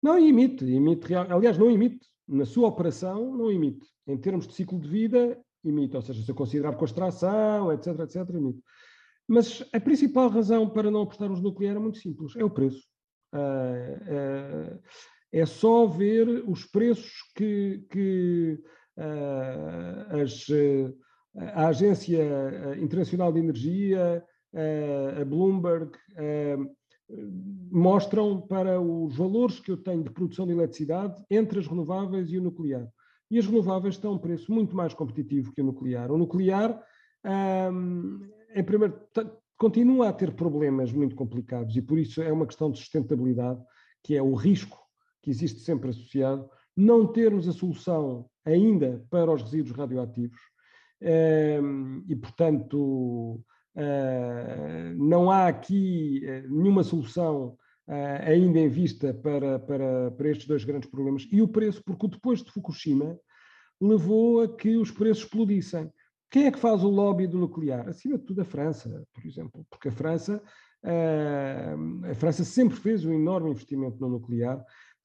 [0.01, 2.10] Não emite, emite, aliás, não emite.
[2.28, 3.88] Na sua operação, não emite.
[4.07, 7.99] Em termos de ciclo de vida, emite, ou seja, se eu considerar com extração, etc,
[7.99, 8.62] etc, emite.
[9.28, 12.84] Mas a principal razão para não apostarmos no nuclear é muito simples, é o preço.
[13.32, 14.80] Uh, uh,
[15.32, 18.60] é só ver os preços que, que
[18.97, 20.47] uh, as,
[21.53, 22.24] a Agência
[22.82, 24.26] Internacional de Energia,
[25.22, 25.91] a Bloomberg,
[27.72, 32.39] mostram para os valores que eu tenho de produção de eletricidade entre as renováveis e
[32.39, 32.91] o nuclear
[33.30, 36.12] e as renováveis estão a um preço muito mais competitivo que o nuclear.
[36.12, 36.82] O nuclear,
[37.72, 39.00] hum, em primeiro,
[39.58, 43.62] continua a ter problemas muito complicados e por isso é uma questão de sustentabilidade,
[44.04, 44.80] que é o risco
[45.22, 50.40] que existe sempre associado, não termos a solução ainda para os resíduos radioativos
[51.62, 53.44] hum, e, portanto,
[53.76, 57.58] hum, não há aqui eh, nenhuma solução
[58.26, 61.28] ainda em vista para, para, para estes dois grandes problemas.
[61.32, 63.20] E o preço, porque depois de Fukushima
[63.82, 65.92] levou a que os preços explodissem.
[66.30, 67.90] Quem é que faz o lobby do nuclear?
[67.90, 70.42] Acima de tudo a França, por exemplo, porque a França,
[70.84, 74.64] uh, a França sempre fez um enorme investimento no nuclear.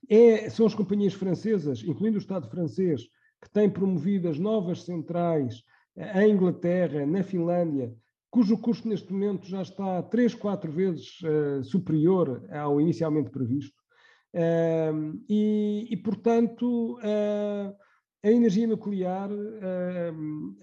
[0.08, 3.02] É, são as companhias francesas, incluindo o Estado francês,
[3.42, 5.62] que têm promovido as novas centrais
[5.96, 7.94] em Inglaterra, na Finlândia,
[8.34, 13.80] cujo custo neste momento já está três, quatro vezes uh, superior ao inicialmente previsto.
[14.34, 17.72] Uh, e, e, portanto, uh,
[18.24, 19.30] a energia nuclear,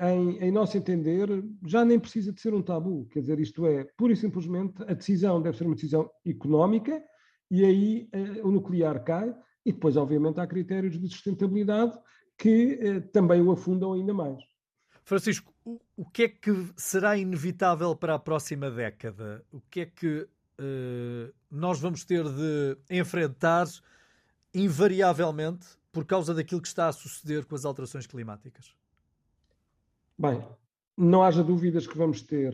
[0.01, 1.29] em, em, nosso entender,
[1.65, 3.07] já nem precisa de ser um tabu.
[3.09, 7.01] Quer dizer, isto é, pura e simplesmente, a decisão deve ser uma decisão económica
[7.51, 8.09] e aí
[8.43, 9.33] o nuclear cai.
[9.63, 11.95] E depois, obviamente, há critérios de sustentabilidade
[12.35, 14.41] que também o afundam ainda mais.
[15.05, 19.45] Francisco, o, que é que será inevitável para a próxima década?
[19.51, 20.27] O que é que
[20.59, 23.67] uh, nós vamos ter de enfrentar
[24.53, 28.75] invariavelmente por causa daquilo que está a suceder com as alterações climáticas?
[30.17, 30.43] Bem,
[30.97, 32.53] não haja dúvidas que vamos ter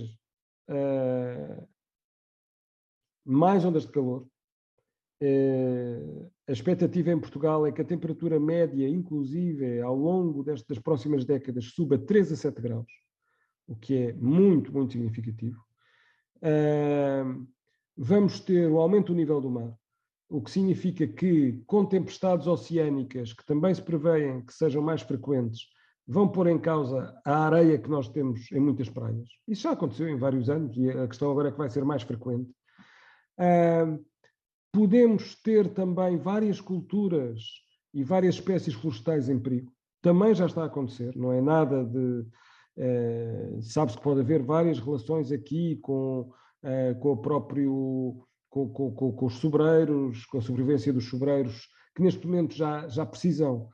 [0.69, 1.67] uh,
[3.23, 4.27] mais ondas de calor.
[5.21, 11.25] Uh, a expectativa em Portugal é que a temperatura média, inclusive ao longo destas, próximas
[11.25, 12.87] décadas, suba 3 a 7 graus,
[13.67, 15.61] o que é muito, muito significativo.
[16.37, 17.45] Uh,
[17.97, 19.77] vamos ter o aumento do nível do mar,
[20.29, 25.67] o que significa que, com tempestades oceânicas, que também se prevêem que sejam mais frequentes,
[26.07, 29.27] vão pôr em causa a areia que nós temos em muitas praias.
[29.45, 32.03] Isso já aconteceu em vários anos e a questão agora é que vai ser mais
[32.03, 32.49] frequente.
[33.37, 34.01] Uh,
[34.77, 37.41] podemos ter também várias culturas
[37.91, 39.71] e várias espécies florestais em perigo.
[40.03, 42.27] Também já está a acontecer, não é nada de.
[42.77, 46.31] Uh, Sabe-se que pode haver várias relações aqui com,
[46.63, 51.67] uh, com o próprio com, com, com, com, os sobreiros, com a sobrevivência dos sobreiros,
[51.95, 53.67] que neste momento já, já precisam,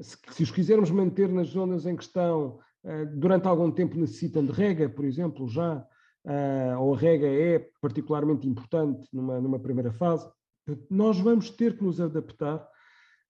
[0.00, 4.44] se, se os quisermos manter nas zonas em que estão, uh, durante algum tempo necessitam
[4.44, 5.86] de rega, por exemplo, já,
[6.78, 10.28] ou a rega é particularmente importante numa, numa primeira fase.
[10.90, 12.66] Nós vamos ter que nos adaptar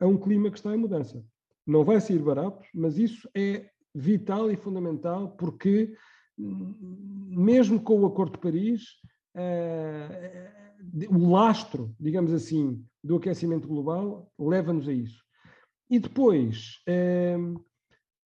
[0.01, 1.25] a um clima que está em mudança.
[1.67, 5.95] Não vai ser barato, mas isso é vital e fundamental porque,
[6.39, 6.75] hum,
[7.29, 8.83] mesmo com o Acordo de Paris,
[9.37, 10.59] uh,
[11.11, 15.23] o lastro, digamos assim, do aquecimento global leva-nos a isso.
[15.91, 17.57] E depois, ehm,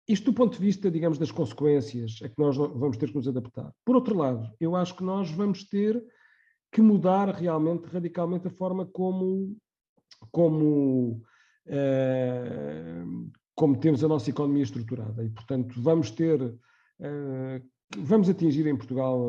[0.08, 3.28] isto do ponto de vista, digamos, das consequências a que nós vamos ter que nos
[3.28, 3.72] adaptar.
[3.86, 6.04] Por outro lado, eu acho que nós vamos ter
[6.74, 9.56] que mudar realmente, radicalmente, a forma como,
[10.32, 11.22] como,
[11.68, 15.24] ehm, como temos a nossa economia estruturada.
[15.24, 16.40] E, portanto, vamos ter
[17.00, 17.62] eh,
[17.98, 19.20] vamos atingir em Portugal,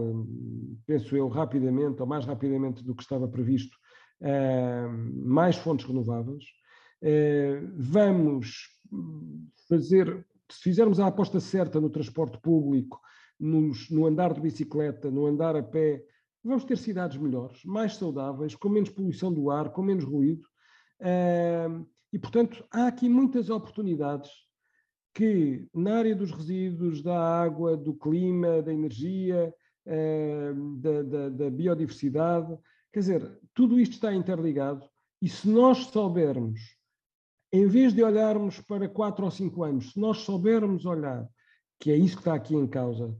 [0.86, 3.76] penso eu, rapidamente, ou mais rapidamente do que estava previsto,
[4.20, 4.88] eh,
[5.24, 6.44] mais fontes renováveis.
[7.02, 8.68] Eh, vamos
[9.68, 13.00] fazer, se fizermos a aposta certa no transporte público,
[13.38, 16.02] no andar de bicicleta, no andar a pé,
[16.44, 20.46] vamos ter cidades melhores, mais saudáveis, com menos poluição do ar, com menos ruído.
[22.12, 24.30] E, portanto, há aqui muitas oportunidades
[25.14, 29.54] que na área dos resíduos, da água, do clima, da energia,
[30.78, 32.58] da, da, da, biodiversidade,
[32.92, 34.88] quer dizer, tudo isto está interligado
[35.22, 36.60] e se nós soubermos,
[37.52, 41.28] em vez de olharmos para quatro ou cinco anos, se nós soubermos olhar,
[41.78, 43.16] que é isso que está aqui em causa,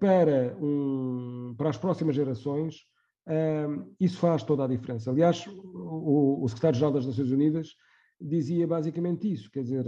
[0.00, 2.80] para, um, para as próximas gerações,
[3.28, 3.66] eh,
[4.00, 5.10] isso faz toda a diferença.
[5.10, 7.68] Aliás, o, o secretário-geral das Nações Unidas
[8.20, 9.84] dizia basicamente isso, quer dizer,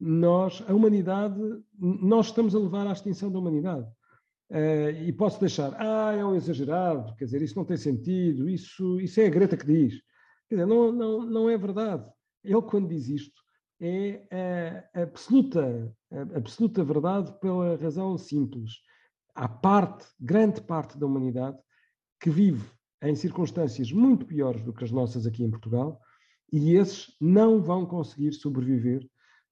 [0.00, 1.40] nós, a humanidade,
[1.78, 3.86] nós estamos a levar à extinção da humanidade.
[4.50, 9.00] Uh, e posso deixar, ah, é um exagerado, quer dizer, isso não tem sentido, isso,
[9.00, 9.94] isso é a Greta que diz.
[10.48, 12.04] Quer dizer, não, não, não é verdade.
[12.44, 13.40] Ele, quando diz isto,
[13.86, 18.72] é a absoluta, a absoluta verdade pela razão simples.
[19.34, 21.58] Há parte, grande parte da humanidade,
[22.20, 22.70] que vive
[23.02, 26.00] em circunstâncias muito piores do que as nossas aqui em Portugal,
[26.52, 29.04] e esses não vão conseguir sobreviver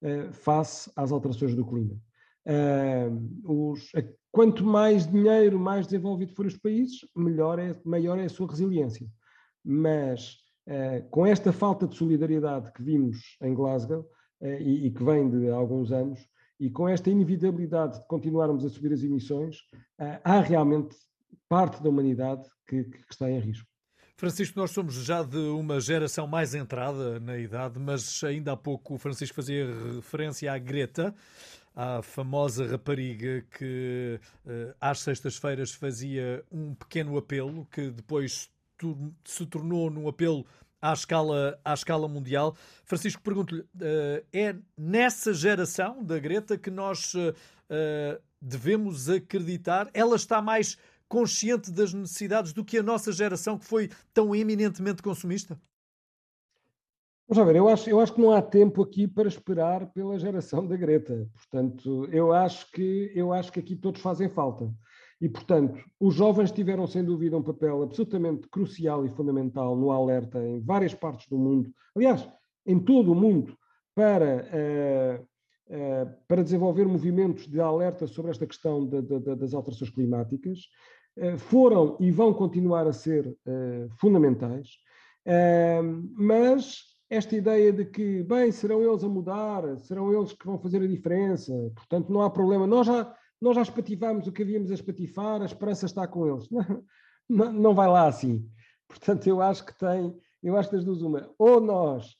[0.02, 2.00] uh, face às alterações do clima.
[2.46, 3.90] Uh, os,
[4.30, 9.06] quanto mais dinheiro, mais desenvolvido forem os países, melhor é, maior é a sua resiliência.
[9.64, 10.36] Mas
[10.68, 14.08] uh, com esta falta de solidariedade que vimos em Glasgow
[14.42, 16.20] e, e que vem de alguns anos,
[16.58, 19.58] e com esta inevitabilidade de continuarmos a subir as emissões,
[20.22, 20.94] há realmente
[21.48, 23.68] parte da humanidade que, que está em risco.
[24.16, 28.94] Francisco, nós somos já de uma geração mais entrada na idade, mas ainda há pouco
[28.94, 29.66] o Francisco fazia
[29.96, 31.12] referência à Greta,
[31.74, 38.48] à famosa rapariga que uh, às sextas-feiras fazia um pequeno apelo que depois
[39.24, 40.46] se tornou num apelo
[40.82, 42.56] à escala, à escala mundial.
[42.84, 49.88] Francisco, pergunto-lhe, uh, é nessa geração da Greta que nós uh, devemos acreditar?
[49.94, 50.76] Ela está mais
[51.08, 55.60] consciente das necessidades do que a nossa geração que foi tão eminentemente consumista?
[57.28, 60.66] Vamos ver, eu acho, eu acho que não há tempo aqui para esperar pela geração
[60.66, 61.30] da Greta.
[61.32, 64.70] Portanto, eu acho que, eu acho que aqui todos fazem falta.
[65.22, 70.44] E, portanto, os jovens tiveram, sem dúvida, um papel absolutamente crucial e fundamental no alerta
[70.44, 72.28] em várias partes do mundo, aliás,
[72.66, 73.56] em todo o mundo,
[73.94, 75.32] para uh,
[76.28, 80.58] para desenvolver movimentos de alerta sobre esta questão de, de, de, das alterações climáticas,
[81.38, 83.34] foram e vão continuar a ser
[83.98, 84.68] fundamentais,
[86.14, 90.82] mas esta ideia de que, bem, serão eles a mudar, serão eles que vão fazer
[90.82, 94.74] a diferença, portanto não há problema, nós já, nós já espatifámos o que havíamos a
[94.74, 96.48] espatifar, a esperança está com eles.
[97.28, 98.46] Não, não, vai lá assim.
[98.86, 102.14] Portanto, eu acho que tem, eu acho que das duas uma, ou nós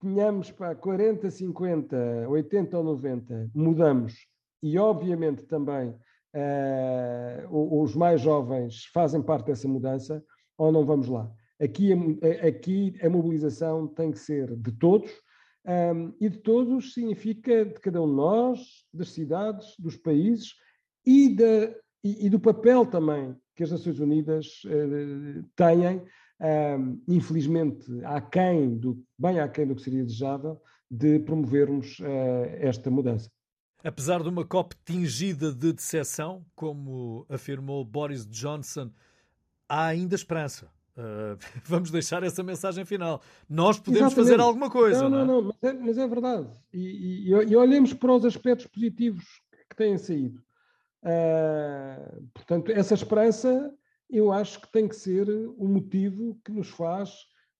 [0.00, 4.14] tenhamos para 40, 50, 80 ou 90, mudamos,
[4.60, 10.22] e obviamente também uh, os mais jovens fazem parte dessa mudança,
[10.58, 11.32] ou não vamos lá.
[11.58, 15.10] Aqui a, aqui a mobilização tem que ser de todos,
[15.64, 18.60] um, e de todos significa de cada um de nós,
[18.92, 20.52] das cidades, dos países
[21.08, 21.36] e,
[22.04, 26.02] e, e do papel também que as Nações Unidas uh, têm
[26.40, 32.04] um, infelizmente, aquém do, bem aquém do que seria desejável, de promovermos uh,
[32.58, 33.28] esta mudança.
[33.82, 38.90] Apesar de uma COP tingida de decepção, como afirmou Boris Johnson,
[39.68, 40.66] há ainda esperança.
[40.96, 43.20] Uh, vamos deixar essa mensagem final.
[43.48, 44.30] Nós podemos Exatamente.
[44.30, 45.02] fazer alguma coisa.
[45.02, 46.48] Não, não, não, não mas, é, mas, é, verdade.
[46.72, 49.24] E, e, e, olhemos para os aspectos positivos
[49.68, 50.42] que têm saído.
[51.02, 53.72] Uh, portanto, essa esperança
[54.10, 57.10] eu acho que tem que ser o motivo que nos faz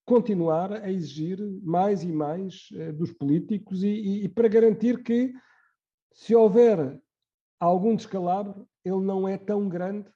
[0.05, 5.33] continuar a exigir mais e mais uh, dos políticos e, e, e, para garantir que,
[6.13, 6.99] se houver
[7.61, 10.09] algum descalabro, ele não é tão grande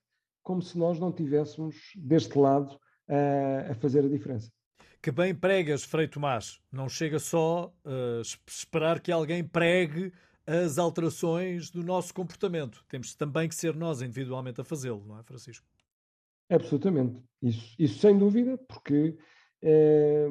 [0.42, 2.74] como se nós não tivéssemos deste lado
[3.08, 4.50] uh, a fazer a diferença.
[5.02, 6.60] Que bem pregas, Frei Tomás.
[6.70, 10.12] Não chega só uh, esperar que alguém pregue
[10.46, 12.84] as alterações do nosso comportamento.
[12.88, 15.66] Temos também que ser nós individualmente a fazê-lo, não é, Francisco?
[16.50, 17.22] Absolutamente.
[17.40, 19.16] Isso, isso sem dúvida, porque
[19.62, 20.28] eh,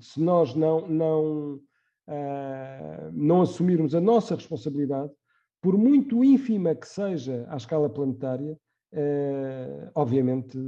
[0.00, 1.60] se nós não, não,
[2.06, 5.12] eh, não assumirmos a nossa responsabilidade,
[5.60, 8.58] por muito ínfima que seja à escala planetária,
[8.92, 10.58] eh, obviamente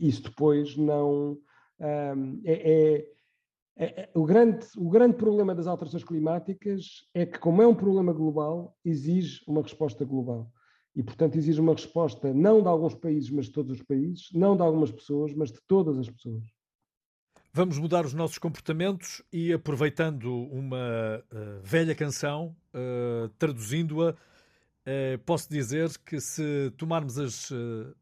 [0.00, 1.38] isso depois não
[1.78, 2.12] é,
[2.44, 3.06] é, é,
[4.14, 8.76] o, grande, o grande problema das alterações climáticas é que, como é um problema global,
[8.84, 10.52] exige uma resposta global.
[10.94, 14.56] E, portanto, exige uma resposta não de alguns países, mas de todos os países, não
[14.56, 16.44] de algumas pessoas, mas de todas as pessoas.
[17.52, 25.50] Vamos mudar os nossos comportamentos e, aproveitando uma uh, velha canção, uh, traduzindo-a, uh, posso
[25.50, 27.50] dizer que se tomarmos as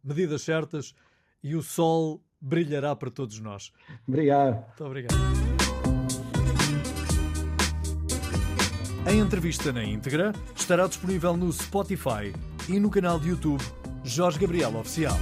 [0.03, 0.95] medidas certas,
[1.43, 3.73] e o sol brilhará para todos nós.
[4.07, 4.57] Obrigado.
[4.67, 5.58] Muito obrigado.
[9.09, 12.31] A entrevista na íntegra estará disponível no Spotify
[12.69, 13.65] e no canal de YouTube
[14.05, 15.17] Jorge Gabriel Oficial.